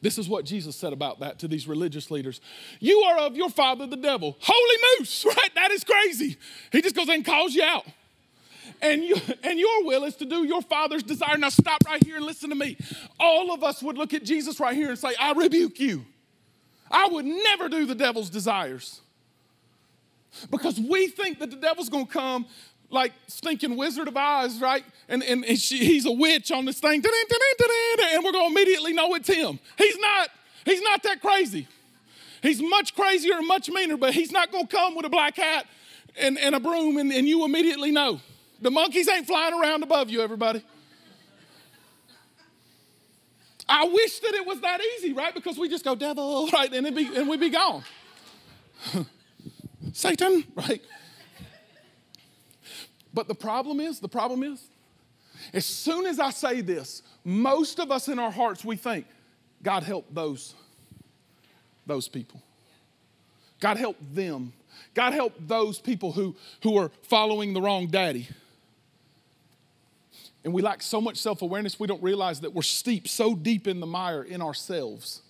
This 0.00 0.18
is 0.18 0.28
what 0.28 0.44
Jesus 0.44 0.76
said 0.76 0.92
about 0.92 1.20
that 1.20 1.40
to 1.40 1.48
these 1.48 1.66
religious 1.66 2.10
leaders. 2.10 2.40
You 2.78 3.00
are 3.00 3.18
of 3.18 3.36
your 3.36 3.50
father, 3.50 3.86
the 3.86 3.96
devil. 3.96 4.36
Holy 4.40 4.76
moose, 4.98 5.24
right? 5.26 5.54
That 5.54 5.70
is 5.72 5.82
crazy. 5.82 6.36
He 6.70 6.82
just 6.82 6.94
goes 6.94 7.08
in 7.08 7.14
and 7.16 7.24
calls 7.24 7.54
you 7.54 7.64
out 7.64 7.84
and, 8.80 9.02
you, 9.02 9.16
and 9.42 9.58
your 9.58 9.84
will 9.84 10.04
is 10.04 10.16
to 10.16 10.24
do 10.24 10.44
your 10.44 10.62
father's 10.62 11.02
desire. 11.02 11.36
Now, 11.36 11.48
stop 11.48 11.82
right 11.86 12.02
here 12.04 12.16
and 12.16 12.24
listen 12.24 12.50
to 12.50 12.56
me. 12.56 12.76
All 13.18 13.52
of 13.52 13.64
us 13.64 13.82
would 13.82 13.98
look 13.98 14.14
at 14.14 14.24
Jesus 14.24 14.60
right 14.60 14.74
here 14.74 14.90
and 14.90 14.98
say, 14.98 15.14
I 15.18 15.32
rebuke 15.32 15.80
you. 15.80 16.04
I 16.90 17.08
would 17.08 17.24
never 17.24 17.68
do 17.68 17.86
the 17.86 17.94
devil's 17.94 18.30
desires. 18.30 19.00
Because 20.50 20.78
we 20.78 21.08
think 21.08 21.38
that 21.40 21.50
the 21.50 21.56
devil's 21.56 21.88
gonna 21.88 22.06
come 22.06 22.46
like 22.90 23.12
stinking 23.26 23.76
Wizard 23.76 24.08
of 24.08 24.16
Oz, 24.16 24.60
right? 24.60 24.84
And, 25.08 25.22
and, 25.22 25.44
and 25.44 25.58
she, 25.58 25.84
he's 25.84 26.06
a 26.06 26.12
witch 26.12 26.50
on 26.50 26.64
this 26.64 26.80
thing, 26.80 27.02
and 27.04 28.24
we're 28.24 28.32
gonna 28.32 28.46
immediately 28.46 28.92
know 28.92 29.14
it's 29.14 29.28
him. 29.28 29.58
He's 29.76 29.98
not, 29.98 30.30
he's 30.64 30.80
not 30.82 31.02
that 31.02 31.20
crazy. 31.20 31.66
He's 32.42 32.62
much 32.62 32.94
crazier 32.94 33.34
and 33.34 33.46
much 33.46 33.68
meaner, 33.68 33.96
but 33.96 34.14
he's 34.14 34.30
not 34.30 34.52
gonna 34.52 34.66
come 34.66 34.94
with 34.94 35.04
a 35.04 35.10
black 35.10 35.36
hat 35.36 35.66
and, 36.16 36.38
and 36.38 36.54
a 36.54 36.60
broom 36.60 36.96
and, 36.96 37.12
and 37.12 37.28
you 37.28 37.44
immediately 37.44 37.90
know. 37.90 38.20
The 38.60 38.70
monkeys 38.70 39.08
ain't 39.08 39.26
flying 39.26 39.54
around 39.54 39.82
above 39.82 40.10
you, 40.10 40.20
everybody. 40.20 40.62
I 43.68 43.84
wish 43.84 44.18
that 44.20 44.34
it 44.34 44.46
was 44.46 44.60
that 44.62 44.80
easy, 44.96 45.12
right? 45.12 45.34
Because 45.34 45.58
we 45.58 45.68
just 45.68 45.84
go, 45.84 45.94
devil, 45.94 46.48
right? 46.52 46.72
And, 46.72 46.94
be, 46.94 47.16
and 47.16 47.28
we'd 47.28 47.40
be 47.40 47.50
gone. 47.50 47.82
Satan, 49.92 50.44
right? 50.54 50.82
But 53.12 53.28
the 53.28 53.34
problem 53.34 53.80
is, 53.80 54.00
the 54.00 54.08
problem 54.08 54.42
is, 54.42 54.62
as 55.52 55.66
soon 55.66 56.06
as 56.06 56.18
I 56.18 56.30
say 56.30 56.60
this, 56.60 57.02
most 57.24 57.78
of 57.78 57.90
us 57.90 58.08
in 58.08 58.18
our 58.18 58.30
hearts, 58.30 58.64
we 58.64 58.76
think, 58.76 59.06
God 59.62 59.82
help 59.82 60.06
those, 60.12 60.54
those 61.86 62.08
people. 62.08 62.42
God 63.60 63.76
help 63.76 63.96
them. 64.12 64.52
God 64.94 65.12
help 65.12 65.34
those 65.38 65.80
people 65.80 66.12
who, 66.12 66.36
who 66.62 66.76
are 66.78 66.90
following 67.02 67.52
the 67.52 67.60
wrong 67.60 67.86
daddy. 67.88 68.28
And 70.48 70.54
we 70.54 70.62
lack 70.62 70.80
so 70.80 70.98
much 70.98 71.18
self 71.18 71.42
awareness, 71.42 71.78
we 71.78 71.86
don't 71.86 72.02
realize 72.02 72.40
that 72.40 72.54
we're 72.54 72.62
steeped 72.62 73.08
so 73.08 73.34
deep 73.34 73.68
in 73.68 73.80
the 73.80 73.86
mire 73.86 74.22
in 74.22 74.40
ourselves 74.40 75.20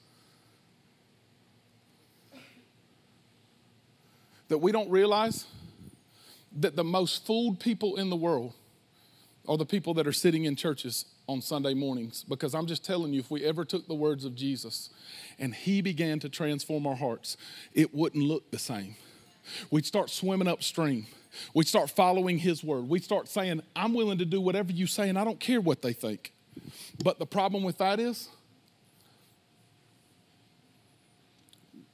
that 4.46 4.58
we 4.58 4.70
don't 4.70 4.88
realize 4.88 5.44
that 6.60 6.76
the 6.76 6.84
most 6.84 7.26
fooled 7.26 7.58
people 7.58 7.96
in 7.96 8.10
the 8.10 8.14
world 8.14 8.54
are 9.48 9.56
the 9.56 9.66
people 9.66 9.92
that 9.94 10.06
are 10.06 10.12
sitting 10.12 10.44
in 10.44 10.54
churches 10.54 11.04
on 11.26 11.42
Sunday 11.42 11.74
mornings. 11.74 12.22
Because 12.22 12.54
I'm 12.54 12.66
just 12.66 12.84
telling 12.84 13.12
you, 13.12 13.18
if 13.18 13.28
we 13.28 13.44
ever 13.44 13.64
took 13.64 13.88
the 13.88 13.94
words 13.94 14.24
of 14.24 14.36
Jesus 14.36 14.90
and 15.40 15.52
He 15.52 15.82
began 15.82 16.20
to 16.20 16.28
transform 16.28 16.86
our 16.86 16.94
hearts, 16.94 17.36
it 17.74 17.92
wouldn't 17.92 18.22
look 18.22 18.52
the 18.52 18.58
same. 18.60 18.94
We'd 19.68 19.84
start 19.84 20.10
swimming 20.10 20.46
upstream 20.46 21.08
we 21.54 21.64
start 21.64 21.90
following 21.90 22.38
His 22.38 22.62
word. 22.62 22.88
We 22.88 23.00
start 23.00 23.28
saying, 23.28 23.62
I'm 23.74 23.94
willing 23.94 24.18
to 24.18 24.24
do 24.24 24.40
whatever 24.40 24.72
you 24.72 24.86
say, 24.86 25.08
and 25.08 25.18
I 25.18 25.24
don't 25.24 25.40
care 25.40 25.60
what 25.60 25.82
they 25.82 25.92
think. 25.92 26.32
But 27.02 27.18
the 27.18 27.26
problem 27.26 27.62
with 27.62 27.78
that 27.78 28.00
is, 28.00 28.28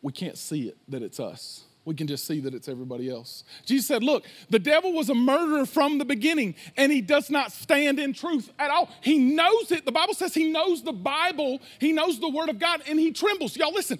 we 0.02 0.12
can't 0.12 0.36
see 0.36 0.68
it 0.68 0.76
that 0.88 1.02
it's 1.02 1.18
us. 1.18 1.64
We 1.84 1.94
can 1.94 2.06
just 2.06 2.26
see 2.26 2.40
that 2.40 2.54
it's 2.54 2.68
everybody 2.68 3.10
else. 3.10 3.44
Jesus 3.66 3.86
said, 3.86 4.02
Look, 4.02 4.24
the 4.48 4.58
devil 4.58 4.92
was 4.92 5.10
a 5.10 5.14
murderer 5.14 5.66
from 5.66 5.98
the 5.98 6.04
beginning, 6.04 6.54
and 6.76 6.90
he 6.90 7.02
does 7.02 7.28
not 7.28 7.52
stand 7.52 7.98
in 7.98 8.14
truth 8.14 8.50
at 8.58 8.70
all. 8.70 8.88
He 9.02 9.18
knows 9.18 9.70
it. 9.70 9.84
The 9.84 9.92
Bible 9.92 10.14
says 10.14 10.32
he 10.32 10.50
knows 10.50 10.82
the 10.82 10.92
Bible, 10.92 11.60
he 11.78 11.92
knows 11.92 12.18
the 12.18 12.28
Word 12.30 12.48
of 12.48 12.58
God, 12.58 12.82
and 12.88 12.98
he 12.98 13.12
trembles. 13.12 13.56
Y'all, 13.56 13.72
listen, 13.72 13.98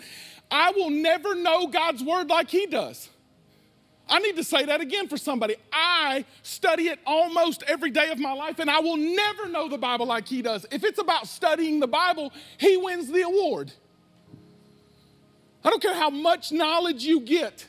I 0.51 0.71
will 0.71 0.91
never 0.91 1.35
know 1.35 1.67
God's 1.67 2.03
Word 2.03 2.31
like 2.31 2.49
he 2.49 2.67
does. 2.67 3.11
I 4.09 4.19
need 4.19 4.37
to 4.37 4.45
say 4.45 4.67
that 4.67 4.81
again 4.81 5.09
for 5.09 5.17
somebody. 5.17 5.57
I 5.73 6.25
study 6.43 6.89
it 6.89 6.99
almost 7.07 7.63
every 7.67 7.91
day 7.91 8.11
of 8.11 8.19
my 8.19 8.33
life, 8.33 8.59
and 8.59 8.71
I 8.71 8.81
will 8.81 8.99
never 8.99 9.49
know 9.49 9.69
the 9.69 9.79
Bible 9.79 10.07
like 10.07 10.29
he 10.29 10.43
does. 10.43 10.67
If 10.71 10.85
it's 10.85 10.99
about 10.99 11.27
studying 11.27 11.81
the 11.81 11.87
Bible, 11.87 12.33
he 12.59 12.77
wins 12.77 13.11
the 13.11 13.23
award. 13.23 13.73
I 15.65 15.71
don't 15.71 15.81
care 15.81 15.95
how 15.95 16.11
much 16.11 16.53
knowledge 16.53 17.05
you 17.05 17.21
get, 17.21 17.67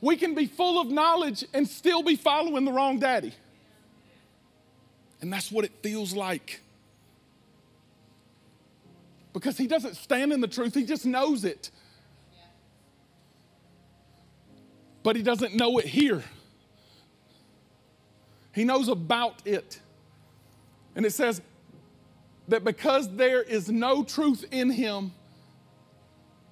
we 0.00 0.16
can 0.16 0.34
be 0.34 0.46
full 0.46 0.80
of 0.80 0.88
knowledge 0.88 1.44
and 1.52 1.68
still 1.68 2.02
be 2.02 2.16
following 2.16 2.64
the 2.64 2.72
wrong 2.72 2.98
daddy. 2.98 3.34
And 5.20 5.32
that's 5.32 5.52
what 5.52 5.64
it 5.64 5.72
feels 5.82 6.14
like. 6.14 6.60
Because 9.32 9.58
he 9.58 9.66
doesn't 9.66 9.96
stand 9.96 10.32
in 10.32 10.40
the 10.40 10.48
truth, 10.48 10.74
he 10.74 10.84
just 10.84 11.04
knows 11.04 11.44
it. 11.44 11.70
But 15.04 15.14
he 15.14 15.22
doesn't 15.22 15.54
know 15.54 15.78
it 15.78 15.84
here. 15.84 16.24
He 18.52 18.64
knows 18.64 18.88
about 18.88 19.46
it. 19.46 19.78
And 20.96 21.06
it 21.06 21.12
says 21.12 21.40
that 22.48 22.64
because 22.64 23.14
there 23.14 23.42
is 23.42 23.68
no 23.70 24.02
truth 24.02 24.44
in 24.50 24.70
him, 24.70 25.12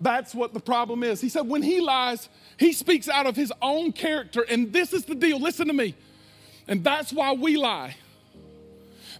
that's 0.00 0.34
what 0.34 0.52
the 0.52 0.60
problem 0.60 1.02
is. 1.02 1.20
He 1.20 1.28
said, 1.28 1.48
when 1.48 1.62
he 1.62 1.80
lies, 1.80 2.28
he 2.58 2.72
speaks 2.72 3.08
out 3.08 3.26
of 3.26 3.36
his 3.36 3.52
own 3.62 3.92
character. 3.92 4.42
And 4.42 4.72
this 4.72 4.92
is 4.92 5.04
the 5.04 5.14
deal. 5.14 5.40
Listen 5.40 5.68
to 5.68 5.72
me. 5.72 5.94
And 6.68 6.84
that's 6.84 7.12
why 7.12 7.32
we 7.32 7.56
lie. 7.56 7.96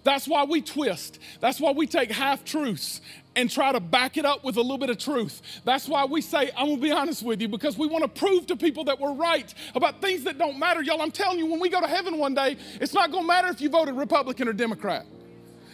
That's 0.04 0.26
why 0.26 0.44
we 0.44 0.60
twist. 0.60 1.20
That's 1.40 1.60
why 1.60 1.70
we 1.70 1.86
take 1.86 2.10
half 2.10 2.44
truths 2.44 3.00
and 3.36 3.50
try 3.50 3.72
to 3.72 3.80
back 3.80 4.16
it 4.16 4.24
up 4.24 4.44
with 4.44 4.56
a 4.56 4.60
little 4.60 4.78
bit 4.78 4.90
of 4.90 4.98
truth. 4.98 5.42
That's 5.64 5.88
why 5.88 6.04
we 6.04 6.20
say, 6.20 6.50
I'm 6.56 6.68
gonna 6.68 6.80
be 6.80 6.92
honest 6.92 7.22
with 7.22 7.40
you, 7.40 7.48
because 7.48 7.78
we 7.78 7.86
wanna 7.86 8.08
prove 8.08 8.46
to 8.48 8.56
people 8.56 8.84
that 8.84 9.00
we're 9.00 9.12
right 9.12 9.52
about 9.74 10.00
things 10.00 10.24
that 10.24 10.38
don't 10.38 10.58
matter. 10.58 10.82
Y'all, 10.82 11.00
I'm 11.00 11.10
telling 11.10 11.38
you, 11.38 11.46
when 11.46 11.60
we 11.60 11.68
go 11.68 11.80
to 11.80 11.86
heaven 11.86 12.18
one 12.18 12.34
day, 12.34 12.56
it's 12.80 12.94
not 12.94 13.10
gonna 13.10 13.26
matter 13.26 13.48
if 13.48 13.60
you 13.60 13.68
voted 13.68 13.94
Republican 13.94 14.48
or 14.48 14.52
Democrat. 14.52 15.06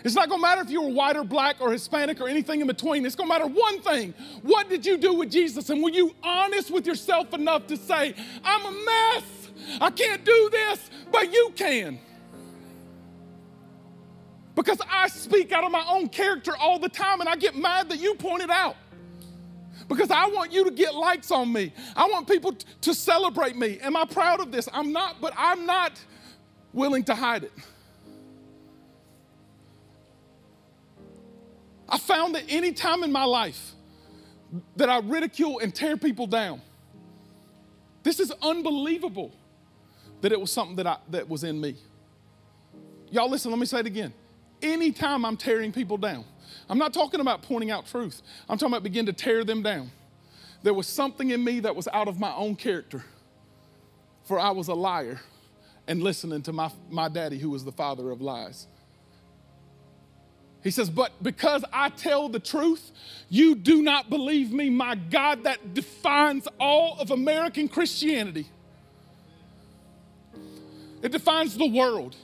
It's 0.05 0.15
not 0.15 0.29
gonna 0.29 0.41
matter 0.41 0.63
if 0.63 0.71
you 0.71 0.83
were 0.83 0.93
white 0.93 1.17
or 1.17 1.25
black 1.25 1.57
or 1.61 1.73
Hispanic 1.73 2.21
or 2.21 2.29
anything 2.29 2.61
in 2.61 2.67
between. 2.67 3.05
It's 3.05 3.17
gonna 3.17 3.29
matter 3.29 3.47
one 3.47 3.81
thing. 3.81 4.15
What 4.43 4.69
did 4.69 4.87
you 4.87 4.97
do 4.97 5.15
with 5.15 5.31
Jesus? 5.31 5.71
And 5.71 5.83
were 5.83 5.91
you 5.91 6.15
honest 6.23 6.71
with 6.71 6.87
yourself 6.87 7.35
enough 7.35 7.67
to 7.67 7.77
say, 7.77 8.15
I'm 8.45 8.67
a 8.67 8.71
mess, 8.71 9.25
I 9.81 9.91
can't 9.91 10.25
do 10.25 10.49
this, 10.53 10.91
but 11.11 11.33
you 11.33 11.53
can? 11.57 11.99
Because 14.59 14.81
I 14.91 15.07
speak 15.07 15.53
out 15.53 15.63
of 15.63 15.71
my 15.71 15.85
own 15.89 16.09
character 16.09 16.51
all 16.57 16.81
the 16.81 16.89
time 16.89 17.21
and 17.21 17.29
I 17.29 17.37
get 17.37 17.55
mad 17.55 17.91
that 17.91 18.01
you 18.01 18.17
point 18.17 18.43
it 18.43 18.51
out. 18.51 18.75
Because 19.87 20.11
I 20.11 20.27
want 20.27 20.53
you 20.53 20.65
to 20.65 20.73
get 20.73 20.97
likes 20.97 21.31
on 21.31 21.53
me. 21.53 21.73
I 21.95 22.09
want 22.09 22.27
people 22.27 22.53
t- 22.53 22.67
to 22.81 22.93
celebrate 22.93 23.55
me. 23.55 23.79
Am 23.79 23.97
I 23.97 24.05
proud 24.05 24.41
of 24.41 24.51
this? 24.51 24.69
I'm 24.73 24.91
not, 24.93 25.21
but 25.21 25.33
I'm 25.37 25.65
not 25.65 25.93
willing 26.73 27.05
to 27.05 27.15
hide 27.15 27.45
it. 27.45 27.53
I 31.89 31.97
found 31.97 32.35
that 32.35 32.43
any 32.49 32.73
time 32.73 33.05
in 33.05 33.13
my 33.13 33.25
life 33.25 33.75
that 34.75 34.89
I 34.89 34.99
ridicule 34.99 35.61
and 35.61 35.73
tear 35.73 35.97
people 35.97 36.27
down, 36.27 36.61
this 38.03 38.19
is 38.19 38.33
unbelievable 38.43 39.31
that 40.21 40.33
it 40.33 40.41
was 40.41 40.51
something 40.51 40.75
that, 40.75 40.87
I, 40.89 40.97
that 41.11 41.29
was 41.29 41.45
in 41.45 41.61
me. 41.61 41.77
Y'all, 43.13 43.31
listen, 43.31 43.53
let 43.53 43.61
me 43.61 43.67
say 43.67 43.79
it 43.79 43.87
again 43.87 44.13
anytime 44.63 45.25
I'm 45.25 45.37
tearing 45.37 45.73
people 45.73 45.97
down. 45.97 46.25
I'm 46.69 46.79
not 46.79 46.93
talking 46.93 47.21
about 47.21 47.43
pointing 47.43 47.71
out 47.71 47.87
truth. 47.87 48.23
I'm 48.49 48.59
talking 48.59 48.73
about 48.73 48.83
begin 48.83 49.07
to 49.07 49.13
tear 49.13 49.45
them 49.45 49.63
down. 49.63 49.91
There 50.63 50.75
was 50.75 50.87
something 50.87 51.31
in 51.31 51.43
me 51.43 51.61
that 51.61 51.75
was 51.75 51.89
out 51.89 52.09
of 52.09 52.19
my 52.19 52.35
own 52.35 52.57
character. 52.57 53.05
For 54.25 54.39
I 54.39 54.51
was 54.51 54.69
a 54.69 54.75
liar 54.75 55.21
and 55.87 56.03
listening 56.03 56.43
to 56.43 56.53
my, 56.53 56.71
my 56.91 57.09
daddy, 57.09 57.39
who 57.39 57.51
was 57.51 57.65
the 57.65 57.73
father 57.73 58.11
of 58.11 58.21
lies. 58.21 58.67
He 60.63 60.71
says, 60.71 60.91
But 60.91 61.23
because 61.23 61.65
I 61.73 61.89
tell 61.89 62.29
the 62.29 62.41
truth, 62.41 62.91
you 63.29 63.55
do 63.55 63.83
not 63.83 64.11
believe 64.11 64.53
me. 64.53 64.69
My 64.69 64.97
God, 64.97 65.45
that 65.45 65.73
defines 65.73 66.47
all 66.61 66.99
of 67.01 67.11
American 67.11 67.69
Christianity. 67.69 68.47
It 71.01 71.13
defines 71.13 71.57
the 71.57 71.69
world. 71.69 72.17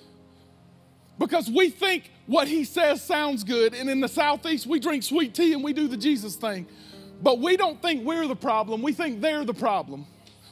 Because 1.18 1.50
we 1.50 1.70
think 1.70 2.10
what 2.26 2.48
he 2.48 2.64
says 2.64 3.02
sounds 3.02 3.44
good, 3.44 3.74
and 3.74 3.88
in 3.88 4.00
the 4.00 4.08
Southeast, 4.08 4.66
we 4.66 4.80
drink 4.80 5.02
sweet 5.02 5.34
tea 5.34 5.52
and 5.52 5.62
we 5.62 5.72
do 5.72 5.86
the 5.86 5.96
Jesus 5.96 6.34
thing. 6.34 6.66
But 7.22 7.38
we 7.38 7.56
don't 7.56 7.80
think 7.80 8.04
we're 8.04 8.26
the 8.26 8.36
problem, 8.36 8.82
we 8.82 8.92
think 8.92 9.20
they're 9.20 9.44
the 9.44 9.54
problem. 9.54 10.06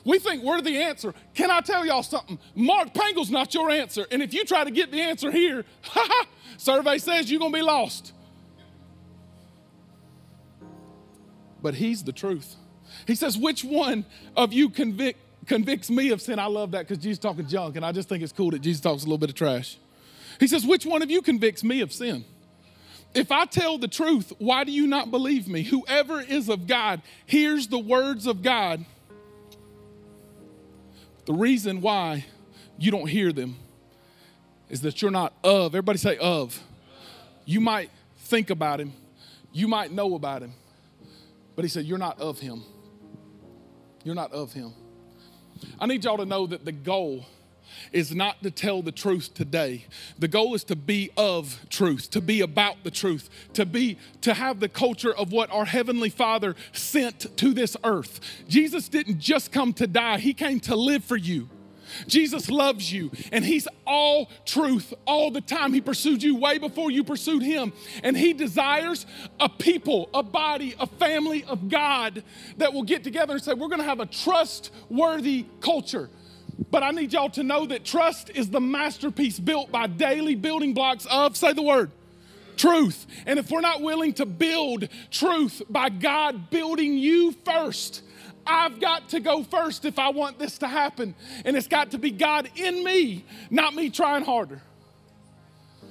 We 0.04 0.18
think 0.18 0.42
we're 0.42 0.60
the 0.60 0.78
answer. 0.78 1.14
Can 1.34 1.50
I 1.50 1.60
tell 1.60 1.86
y'all 1.86 2.02
something? 2.02 2.38
Mark 2.56 2.92
Pangle's 2.92 3.30
not 3.30 3.54
your 3.54 3.70
answer. 3.70 4.04
And 4.10 4.20
if 4.20 4.34
you 4.34 4.44
try 4.44 4.64
to 4.64 4.70
get 4.70 4.90
the 4.90 5.00
answer 5.00 5.30
here, 5.30 5.64
survey 6.56 6.98
says 6.98 7.30
you're 7.30 7.38
going 7.38 7.52
to 7.52 7.58
be 7.58 7.62
lost. 7.62 8.12
But 11.62 11.74
he's 11.74 12.02
the 12.02 12.12
truth. 12.12 12.56
He 13.06 13.14
says, 13.14 13.38
Which 13.38 13.62
one 13.62 14.04
of 14.36 14.52
you 14.52 14.68
convict, 14.68 15.20
convicts 15.46 15.88
me 15.88 16.10
of 16.10 16.20
sin? 16.20 16.40
I 16.40 16.46
love 16.46 16.72
that 16.72 16.88
because 16.88 16.98
Jesus 16.98 17.20
talking 17.20 17.46
junk, 17.46 17.76
and 17.76 17.86
I 17.86 17.92
just 17.92 18.08
think 18.08 18.24
it's 18.24 18.32
cool 18.32 18.50
that 18.50 18.60
Jesus 18.60 18.80
talks 18.80 19.02
a 19.02 19.06
little 19.06 19.18
bit 19.18 19.30
of 19.30 19.36
trash. 19.36 19.78
He 20.40 20.46
says, 20.46 20.66
Which 20.66 20.86
one 20.86 21.02
of 21.02 21.10
you 21.10 21.22
convicts 21.22 21.64
me 21.64 21.80
of 21.80 21.92
sin? 21.92 22.24
If 23.14 23.30
I 23.30 23.44
tell 23.44 23.76
the 23.76 23.88
truth, 23.88 24.32
why 24.38 24.64
do 24.64 24.72
you 24.72 24.86
not 24.86 25.10
believe 25.10 25.46
me? 25.46 25.62
Whoever 25.62 26.20
is 26.20 26.48
of 26.48 26.66
God 26.66 27.02
hears 27.26 27.68
the 27.68 27.78
words 27.78 28.26
of 28.26 28.42
God. 28.42 28.84
The 31.26 31.34
reason 31.34 31.82
why 31.82 32.24
you 32.78 32.90
don't 32.90 33.08
hear 33.08 33.32
them 33.32 33.56
is 34.70 34.80
that 34.80 35.02
you're 35.02 35.10
not 35.10 35.34
of. 35.44 35.74
Everybody 35.74 35.98
say 35.98 36.16
of. 36.16 36.58
You 37.44 37.60
might 37.60 37.90
think 38.18 38.50
about 38.50 38.80
him, 38.80 38.92
you 39.52 39.68
might 39.68 39.92
know 39.92 40.14
about 40.14 40.42
him, 40.42 40.54
but 41.54 41.64
he 41.64 41.68
said, 41.68 41.84
You're 41.84 41.98
not 41.98 42.20
of 42.20 42.38
him. 42.38 42.62
You're 44.04 44.14
not 44.14 44.32
of 44.32 44.52
him. 44.52 44.72
I 45.78 45.86
need 45.86 46.04
y'all 46.04 46.16
to 46.16 46.24
know 46.24 46.46
that 46.46 46.64
the 46.64 46.72
goal 46.72 47.24
is 47.92 48.14
not 48.14 48.42
to 48.42 48.50
tell 48.50 48.82
the 48.82 48.92
truth 48.92 49.34
today. 49.34 49.86
The 50.18 50.28
goal 50.28 50.54
is 50.54 50.64
to 50.64 50.76
be 50.76 51.10
of 51.16 51.58
truth, 51.70 52.10
to 52.10 52.20
be 52.20 52.40
about 52.40 52.84
the 52.84 52.90
truth, 52.90 53.28
to 53.54 53.66
be 53.66 53.98
to 54.22 54.34
have 54.34 54.60
the 54.60 54.68
culture 54.68 55.14
of 55.14 55.32
what 55.32 55.50
our 55.50 55.64
heavenly 55.64 56.10
Father 56.10 56.54
sent 56.72 57.36
to 57.38 57.52
this 57.52 57.76
earth. 57.84 58.20
Jesus 58.48 58.88
didn't 58.88 59.18
just 59.18 59.52
come 59.52 59.72
to 59.74 59.86
die, 59.86 60.18
he 60.18 60.34
came 60.34 60.60
to 60.60 60.76
live 60.76 61.04
for 61.04 61.16
you. 61.16 61.48
Jesus 62.06 62.50
loves 62.50 62.92
you 62.92 63.10
and 63.30 63.44
He's 63.44 63.68
all 63.86 64.30
truth 64.44 64.94
all 65.06 65.30
the 65.30 65.40
time. 65.40 65.72
He 65.72 65.80
pursued 65.80 66.22
you 66.22 66.36
way 66.36 66.58
before 66.58 66.90
you 66.90 67.04
pursued 67.04 67.42
Him. 67.42 67.72
And 68.02 68.16
He 68.16 68.32
desires 68.32 69.06
a 69.40 69.48
people, 69.48 70.08
a 70.14 70.22
body, 70.22 70.74
a 70.78 70.86
family 70.86 71.44
of 71.44 71.68
God 71.68 72.22
that 72.58 72.72
will 72.72 72.84
get 72.84 73.04
together 73.04 73.34
and 73.34 73.42
say, 73.42 73.54
We're 73.54 73.68
going 73.68 73.80
to 73.80 73.86
have 73.86 74.00
a 74.00 74.06
trustworthy 74.06 75.46
culture. 75.60 76.10
But 76.70 76.82
I 76.82 76.90
need 76.90 77.12
y'all 77.12 77.30
to 77.30 77.42
know 77.42 77.66
that 77.66 77.84
trust 77.84 78.30
is 78.30 78.50
the 78.50 78.60
masterpiece 78.60 79.38
built 79.38 79.70
by 79.72 79.86
daily 79.86 80.34
building 80.34 80.74
blocks 80.74 81.06
of, 81.06 81.36
say 81.36 81.52
the 81.52 81.62
word, 81.62 81.90
truth. 82.56 83.06
And 83.26 83.38
if 83.38 83.50
we're 83.50 83.60
not 83.60 83.80
willing 83.82 84.12
to 84.14 84.26
build 84.26 84.88
truth 85.10 85.62
by 85.68 85.88
God 85.88 86.50
building 86.50 86.96
you 86.96 87.32
first, 87.44 88.02
I've 88.46 88.80
got 88.80 89.10
to 89.10 89.20
go 89.20 89.42
first 89.44 89.84
if 89.84 89.98
I 89.98 90.10
want 90.10 90.38
this 90.38 90.58
to 90.58 90.68
happen. 90.68 91.14
And 91.44 91.56
it's 91.56 91.68
got 91.68 91.92
to 91.92 91.98
be 91.98 92.10
God 92.10 92.50
in 92.56 92.84
me, 92.84 93.24
not 93.50 93.74
me 93.74 93.90
trying 93.90 94.24
harder. 94.24 94.60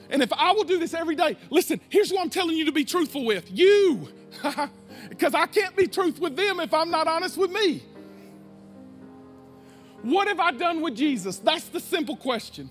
And 0.10 0.22
if 0.22 0.34
I 0.34 0.52
will 0.52 0.66
do 0.66 0.78
this 0.78 0.94
every 0.94 1.16
day, 1.16 1.38
listen, 1.50 1.80
here's 1.90 2.12
what 2.12 2.22
I'm 2.22 2.30
telling 2.30 2.58
you 2.58 2.66
to 2.66 2.72
be 2.72 2.86
truthful 2.86 3.26
with 3.26 3.50
you. 3.50 4.10
Because 5.10 5.34
I 5.34 5.46
can't 5.48 5.76
be 5.76 5.88
truth 5.88 6.20
with 6.20 6.36
them 6.36 6.60
if 6.60 6.74
I'm 6.74 6.92
not 6.92 7.08
honest 7.08 7.38
with 7.38 7.52
me. 7.52 7.84
What 10.04 10.28
have 10.28 10.40
I 10.40 10.52
done 10.52 10.82
with 10.82 10.96
Jesus? 10.96 11.38
That's 11.38 11.68
the 11.70 11.80
simple 11.80 12.16
question. 12.16 12.70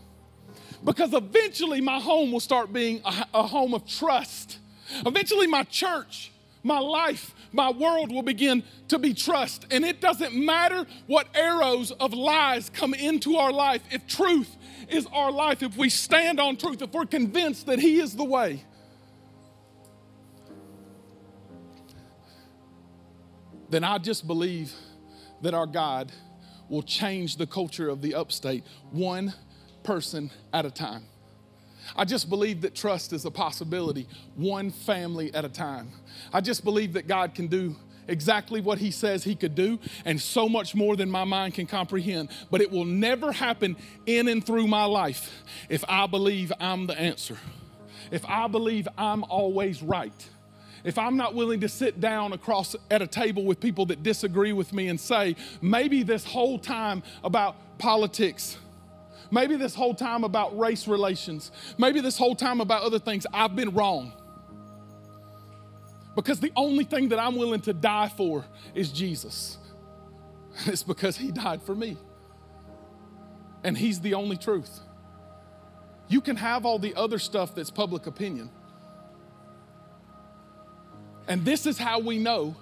Because 0.85 1.13
eventually 1.13 1.81
my 1.81 2.01
home 2.01 2.33
will 2.33 2.41
start 2.41 2.73
being 2.73 3.01
a, 3.05 3.27
a, 3.35 3.47
home 3.47 3.75
of 3.75 3.87
trust. 3.87 4.59
Eventually 5.07 5.47
my 5.47 5.63
church, 5.65 6.33
my 6.63 6.79
life, 6.79 7.35
my 7.53 7.71
world 7.71 8.11
will 8.11 8.23
begin 8.23 8.63
to 8.89 8.99
be 8.99 9.13
trust. 9.13 9.67
And 9.71 9.85
it 9.85 10.01
doesn't 10.01 10.35
matter 10.35 10.87
what 11.07 11.29
arrows 11.35 11.91
of 11.93 12.15
lies 12.15 12.71
come 12.71 12.95
into 12.95 13.37
our 13.37 13.53
life 13.53 13.83
if 13.91 14.07
truth 14.07 14.57
is 14.89 15.07
our 15.13 15.31
life, 15.31 15.63
if 15.63 15.77
we 15.77 15.89
stand 15.89 16.41
on 16.41 16.57
truth, 16.57 16.83
if 16.83 16.93
we're 16.93 17.07
convinced 17.07 17.67
that 17.67 17.79
He 17.79 18.01
is 18.01 18.17
the 18.17 18.25
way. 18.25 18.65
Then 23.69 23.85
I 23.85 23.99
just 23.99 24.27
believe 24.27 24.73
that 25.43 25.55
our 25.55 25.67
God 25.67 26.11
will 26.71 26.83
change 26.83 27.37
the 27.37 27.47
culture 27.47 27.91
of 27.91 28.01
the 28.01 28.15
upstate 28.15 28.65
one 28.93 29.35
person 29.83 30.31
at 30.55 30.65
a 30.65 30.71
time. 30.71 31.03
I 31.97 32.05
just 32.05 32.31
believe 32.31 32.61
that 32.63 32.75
trust 32.75 33.13
is 33.13 33.25
a 33.25 33.31
possibility, 33.31 34.07
one 34.37 34.71
family 34.71 35.35
at 35.35 35.45
a 35.45 35.49
time. 35.49 35.91
I 36.33 36.41
just 36.41 36.65
believe 36.65 36.93
that 36.93 37.09
God 37.09 37.35
can 37.35 37.49
do 37.49 37.75
exactly 38.07 38.61
what 38.61 38.79
He 38.79 38.91
says 38.91 39.25
He 39.25 39.35
could 39.35 39.55
do 39.55 39.79
and 40.05 40.21
so 40.21 40.49
much 40.49 40.75
more 40.75 40.97
than 40.97 41.11
my 41.11 41.25
mind 41.25 41.55
can 41.55 41.67
comprehend. 41.67 42.31
But 42.51 42.61
it 42.61 42.71
will 42.71 42.85
never 42.85 43.33
happen 43.33 43.77
in 44.07 44.29
and 44.29 44.45
through 44.45 44.69
my 44.69 44.85
life 44.85 45.43
if 45.69 45.85
I 45.89 46.07
believe 46.07 46.53
I'm 46.61 46.87
the 46.87 46.99
answer, 46.99 47.39
if 48.11 48.25
I 48.27 48.47
believe 48.47 48.87
I'm 48.97 49.25
always 49.25 49.83
right 49.83 50.29
if 50.85 50.99
I'm 50.99 51.17
not 51.17 51.35
willing 51.35 51.61
to 51.61 51.69
sit 51.69 52.01
down 52.01 52.33
across 52.33 52.75
at 52.91 53.03
a 53.03 53.07
table 53.07 53.45
with 53.45 53.61
people 53.61 53.87
that 53.87 54.03
disagree 54.03 54.53
with 54.53 54.73
me 54.73 54.89
and 54.89 54.99
say, 54.99 55.37
maybe 55.61 56.03
this 56.03 56.25
whole 56.25 56.59
time 56.59 57.03
about 57.23 57.57
politics, 57.79 58.57
maybe 59.31 59.57
this 59.57 59.75
whole 59.75 59.95
time 59.95 60.25
about 60.25 60.59
race 60.59 60.89
relations, 60.89 61.53
maybe 61.79 62.01
this 62.01 62.17
whole 62.17 62.35
time 62.35 62.61
about 62.61 62.83
other 62.83 62.99
things, 62.99 63.27
I've 63.33 63.55
been 63.55 63.71
wrong. 63.71 64.13
Because 66.17 66.41
the 66.41 66.53
only 66.57 66.85
thing 66.85 67.11
that 67.11 67.19
I'm 67.19 67.37
willing 67.37 67.61
to 67.63 67.73
die 67.73 68.09
for 68.09 68.45
is 68.75 68.91
Jesus. 68.91 69.59
It's 70.67 70.83
because 70.83 71.17
he 71.17 71.31
died 71.31 71.63
for 71.63 71.75
me. 71.77 71.97
And 73.63 73.79
he's 73.79 74.01
the 74.01 74.15
only 74.15 74.37
truth. 74.37 74.81
You 76.09 76.21
can 76.21 76.35
have 76.37 76.67
all 76.67 76.79
the 76.79 76.95
other 76.97 77.19
stuff 77.19 77.55
that's 77.55 77.71
public 77.71 78.07
opinion. 78.07 78.51
And 81.31 81.45
this 81.45 81.65
is 81.65 81.79
how 81.79 82.01
we 82.01 82.19
know 82.19 82.57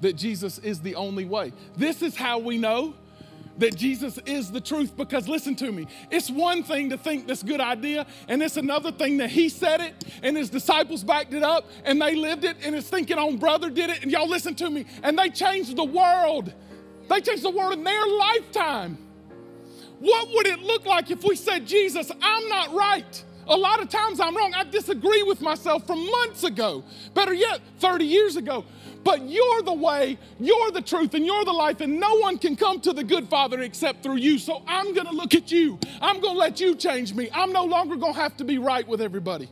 that 0.00 0.14
Jesus 0.14 0.58
is 0.58 0.80
the 0.80 0.94
only 0.94 1.24
way. 1.24 1.52
This 1.76 2.02
is 2.02 2.16
how 2.16 2.38
we 2.38 2.56
know 2.56 2.94
that 3.58 3.74
Jesus 3.74 4.16
is 4.26 4.52
the 4.52 4.60
truth 4.60 4.96
because 4.96 5.28
listen 5.28 5.56
to 5.56 5.72
me. 5.72 5.88
It's 6.08 6.30
one 6.30 6.62
thing 6.62 6.90
to 6.90 6.96
think 6.96 7.26
this 7.26 7.42
good 7.42 7.60
idea, 7.60 8.06
and 8.28 8.44
it's 8.44 8.56
another 8.56 8.92
thing 8.92 9.16
that 9.16 9.30
he 9.30 9.48
said 9.48 9.80
it 9.80 10.04
and 10.22 10.36
his 10.36 10.50
disciples 10.50 11.02
backed 11.02 11.34
it 11.34 11.42
up 11.42 11.68
and 11.84 12.00
they 12.00 12.14
lived 12.14 12.44
it, 12.44 12.58
and 12.64 12.76
his 12.76 12.88
thinking 12.88 13.18
on 13.18 13.38
brother 13.38 13.68
did 13.68 13.90
it, 13.90 14.04
and 14.04 14.12
y'all 14.12 14.28
listen 14.28 14.54
to 14.54 14.70
me, 14.70 14.86
and 15.02 15.18
they 15.18 15.28
changed 15.28 15.76
the 15.76 15.84
world. 15.84 16.54
They 17.08 17.20
changed 17.20 17.42
the 17.42 17.50
world 17.50 17.72
in 17.72 17.82
their 17.82 18.06
lifetime. 18.06 18.98
What 19.98 20.28
would 20.32 20.46
it 20.46 20.60
look 20.60 20.86
like 20.86 21.10
if 21.10 21.24
we 21.24 21.34
said, 21.34 21.66
Jesus, 21.66 22.12
I'm 22.22 22.48
not 22.48 22.72
right? 22.72 23.24
A 23.48 23.56
lot 23.56 23.82
of 23.82 23.88
times 23.88 24.20
I'm 24.20 24.36
wrong. 24.36 24.54
I 24.54 24.64
disagree 24.64 25.22
with 25.22 25.40
myself 25.40 25.86
from 25.86 26.04
months 26.10 26.44
ago. 26.44 26.84
Better 27.14 27.34
yet, 27.34 27.60
30 27.78 28.04
years 28.04 28.36
ago. 28.36 28.64
But 29.02 29.28
you're 29.28 29.62
the 29.62 29.72
way, 29.72 30.18
you're 30.38 30.70
the 30.70 30.82
truth, 30.82 31.14
and 31.14 31.24
you're 31.24 31.44
the 31.44 31.52
life, 31.52 31.80
and 31.80 31.98
no 31.98 32.16
one 32.16 32.38
can 32.38 32.54
come 32.54 32.80
to 32.82 32.92
the 32.92 33.02
good 33.02 33.28
Father 33.28 33.60
except 33.62 34.02
through 34.02 34.16
you. 34.16 34.38
So 34.38 34.62
I'm 34.66 34.94
to 35.06 35.12
look 35.12 35.34
at 35.34 35.50
you. 35.50 35.78
I'm 36.00 36.20
to 36.20 36.30
let 36.30 36.60
you 36.60 36.74
change 36.74 37.14
me. 37.14 37.28
I'm 37.32 37.52
no 37.52 37.64
longer 37.64 37.96
to 37.96 38.12
have 38.12 38.36
to 38.36 38.44
be 38.44 38.58
right 38.58 38.86
with 38.86 39.00
everybody. 39.00 39.48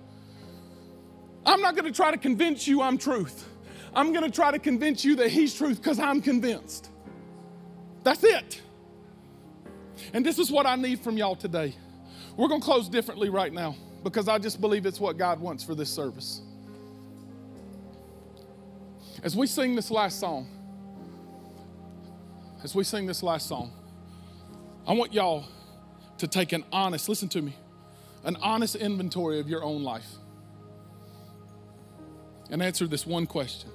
I'm 1.46 1.62
not 1.62 1.76
to 1.86 1.96
try 1.96 2.10
to 2.10 2.18
convince 2.18 2.68
you 2.68 2.82
I'm 2.82 2.98
truth. 2.98 3.48
I'm 3.94 4.12
to 4.24 4.30
try 4.30 4.50
to 4.50 4.58
convince 4.58 5.04
you 5.04 5.16
that 5.16 5.30
He's 5.30 5.54
truth 5.54 5.82
because 5.82 5.98
I'm 5.98 6.20
convinced. 6.20 6.90
That's 8.04 8.22
it. 8.22 8.60
And 10.12 10.24
this 10.24 10.38
is 10.38 10.50
what 10.50 10.66
I 10.66 10.76
need 10.76 11.00
from 11.00 11.16
y'all 11.16 11.36
today. 11.36 11.74
We're 12.36 12.48
going 12.48 12.60
to 12.60 12.64
close 12.64 12.88
differently 12.88 13.30
right 13.30 13.52
now 13.52 13.74
because 14.02 14.28
I 14.28 14.38
just 14.38 14.60
believe 14.60 14.86
it's 14.86 15.00
what 15.00 15.16
God 15.16 15.40
wants 15.40 15.64
for 15.64 15.74
this 15.74 15.90
service. 15.90 16.40
As 19.22 19.34
we 19.34 19.46
sing 19.46 19.74
this 19.74 19.90
last 19.90 20.20
song, 20.20 20.46
as 22.62 22.74
we 22.74 22.84
sing 22.84 23.06
this 23.06 23.22
last 23.22 23.48
song, 23.48 23.72
I 24.86 24.92
want 24.92 25.12
y'all 25.12 25.44
to 26.18 26.26
take 26.26 26.52
an 26.52 26.64
honest, 26.72 27.08
listen 27.08 27.28
to 27.30 27.42
me, 27.42 27.54
an 28.24 28.36
honest 28.40 28.76
inventory 28.76 29.40
of 29.40 29.48
your 29.48 29.62
own 29.62 29.82
life 29.82 30.08
and 32.50 32.62
answer 32.62 32.86
this 32.86 33.06
one 33.06 33.26
question. 33.26 33.70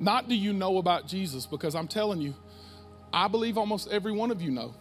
Not 0.00 0.28
do 0.28 0.34
you 0.34 0.52
know 0.52 0.78
about 0.78 1.06
Jesus, 1.06 1.46
because 1.46 1.74
I'm 1.74 1.88
telling 1.88 2.20
you, 2.20 2.34
I 3.12 3.28
believe 3.28 3.58
almost 3.58 3.88
every 3.88 4.12
one 4.12 4.30
of 4.30 4.40
you 4.40 4.50
know. 4.50 4.74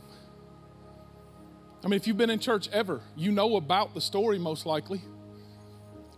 I 1.84 1.88
mean, 1.88 1.97
if 1.97 2.07
you've 2.07 2.17
been 2.17 2.30
in 2.30 2.39
church 2.39 2.69
ever, 2.71 3.01
you 3.15 3.32
know 3.32 3.55
about 3.55 3.93
the 3.93 4.01
story 4.01 4.39
most 4.39 4.65
likely. 4.65 5.01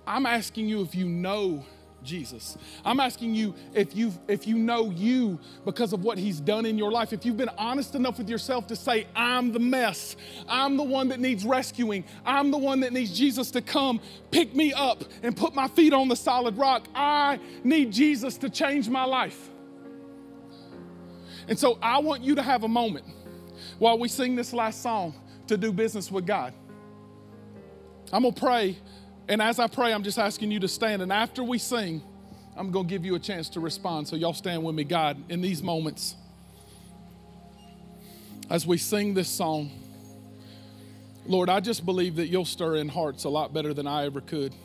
I'm 0.07 0.25
asking 0.25 0.67
you 0.67 0.81
if 0.81 0.95
you 0.95 1.05
know 1.05 1.65
Jesus. 2.03 2.57
I'm 2.85 2.99
asking 2.99 3.35
you 3.35 3.53
if 3.73 3.95
you 3.95 4.13
if 4.27 4.47
you 4.47 4.57
know 4.57 4.89
you 4.89 5.39
because 5.65 5.93
of 5.93 6.03
what 6.03 6.17
he's 6.17 6.39
done 6.39 6.65
in 6.65 6.77
your 6.77 6.91
life. 6.91 7.13
If 7.13 7.25
you've 7.25 7.37
been 7.37 7.51
honest 7.57 7.95
enough 7.95 8.17
with 8.17 8.29
yourself 8.29 8.67
to 8.67 8.75
say 8.75 9.07
I'm 9.15 9.51
the 9.51 9.59
mess. 9.59 10.15
I'm 10.47 10.77
the 10.77 10.83
one 10.83 11.09
that 11.09 11.19
needs 11.19 11.45
rescuing. 11.45 12.05
I'm 12.25 12.51
the 12.51 12.57
one 12.57 12.79
that 12.81 12.93
needs 12.93 13.15
Jesus 13.17 13.51
to 13.51 13.61
come 13.61 13.99
pick 14.31 14.55
me 14.55 14.73
up 14.73 15.03
and 15.23 15.35
put 15.35 15.53
my 15.53 15.67
feet 15.67 15.93
on 15.93 16.07
the 16.07 16.15
solid 16.15 16.57
rock. 16.57 16.87
I 16.95 17.39
need 17.63 17.91
Jesus 17.91 18.37
to 18.37 18.49
change 18.49 18.89
my 18.89 19.03
life. 19.03 19.49
And 21.47 21.57
so 21.57 21.79
I 21.81 21.99
want 21.99 22.23
you 22.23 22.35
to 22.35 22.43
have 22.43 22.63
a 22.63 22.67
moment 22.67 23.05
while 23.79 23.97
we 23.97 24.07
sing 24.07 24.35
this 24.35 24.53
last 24.53 24.81
song 24.81 25.13
to 25.49 25.57
do 25.57 25.71
business 25.71 26.11
with 26.11 26.25
God. 26.25 26.53
I'm 28.11 28.23
going 28.23 28.33
to 28.33 28.39
pray 28.39 28.77
and 29.29 29.43
as 29.43 29.59
I 29.59 29.67
pray, 29.67 29.93
I'm 29.93 30.01
just 30.01 30.17
asking 30.17 30.49
you 30.49 30.59
to 30.61 30.67
stand. 30.67 31.03
And 31.03 31.13
after 31.13 31.43
we 31.43 31.59
sing, 31.59 32.01
I'm 32.57 32.71
going 32.71 32.87
to 32.87 32.89
give 32.89 33.05
you 33.05 33.13
a 33.13 33.19
chance 33.19 33.47
to 33.49 33.59
respond. 33.59 34.07
So, 34.07 34.15
y'all 34.15 34.33
stand 34.33 34.63
with 34.63 34.73
me, 34.73 34.83
God, 34.83 35.23
in 35.29 35.39
these 35.39 35.61
moments. 35.61 36.15
As 38.49 38.65
we 38.65 38.79
sing 38.79 39.13
this 39.13 39.29
song, 39.29 39.69
Lord, 41.27 41.47
I 41.47 41.59
just 41.59 41.85
believe 41.85 42.15
that 42.15 42.25
you'll 42.27 42.43
stir 42.43 42.77
in 42.77 42.89
hearts 42.89 43.23
a 43.23 43.29
lot 43.29 43.53
better 43.53 43.71
than 43.71 43.85
I 43.85 44.05
ever 44.05 44.19
could. 44.19 44.55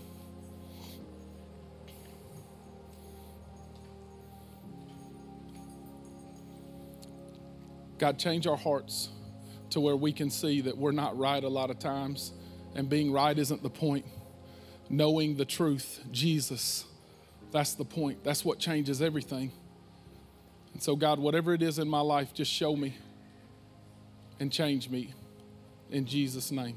God, 7.99 8.19
change 8.19 8.47
our 8.47 8.57
hearts 8.57 9.11
to 9.75 9.81
where 9.81 9.97
we 9.97 10.13
can 10.13 10.31
see 10.31 10.61
that 10.63 10.77
we're 10.77 10.93
not 10.93 11.17
right 11.19 11.45
a 11.45 11.49
lot 11.49 11.71
of 11.71 11.79
times, 11.79 12.33
and 12.75 12.89
being 12.89 13.13
right 13.13 13.39
isn't 13.39 13.63
the 13.63 13.71
point 13.71 14.05
knowing 14.89 15.37
the 15.37 15.45
truth, 15.45 16.01
Jesus. 16.11 16.85
That's 17.51 17.75
the 17.75 17.85
point. 17.85 18.23
That's 18.25 18.45
what 18.45 18.59
changes 18.59 19.03
everything. 19.03 19.53
And 20.73 20.83
so, 20.83 20.97
God, 20.97 21.19
whatever 21.19 21.55
it 21.55 21.63
is 21.63 21.79
in 21.79 21.89
my 21.89 22.01
life, 22.01 22.35
just 22.35 22.51
show 22.51 22.75
me 22.77 22.95
and 24.41 24.53
change 24.53 24.89
me 24.89 25.13
in 25.91 26.07
Jesus' 26.07 26.51
name. 26.51 26.77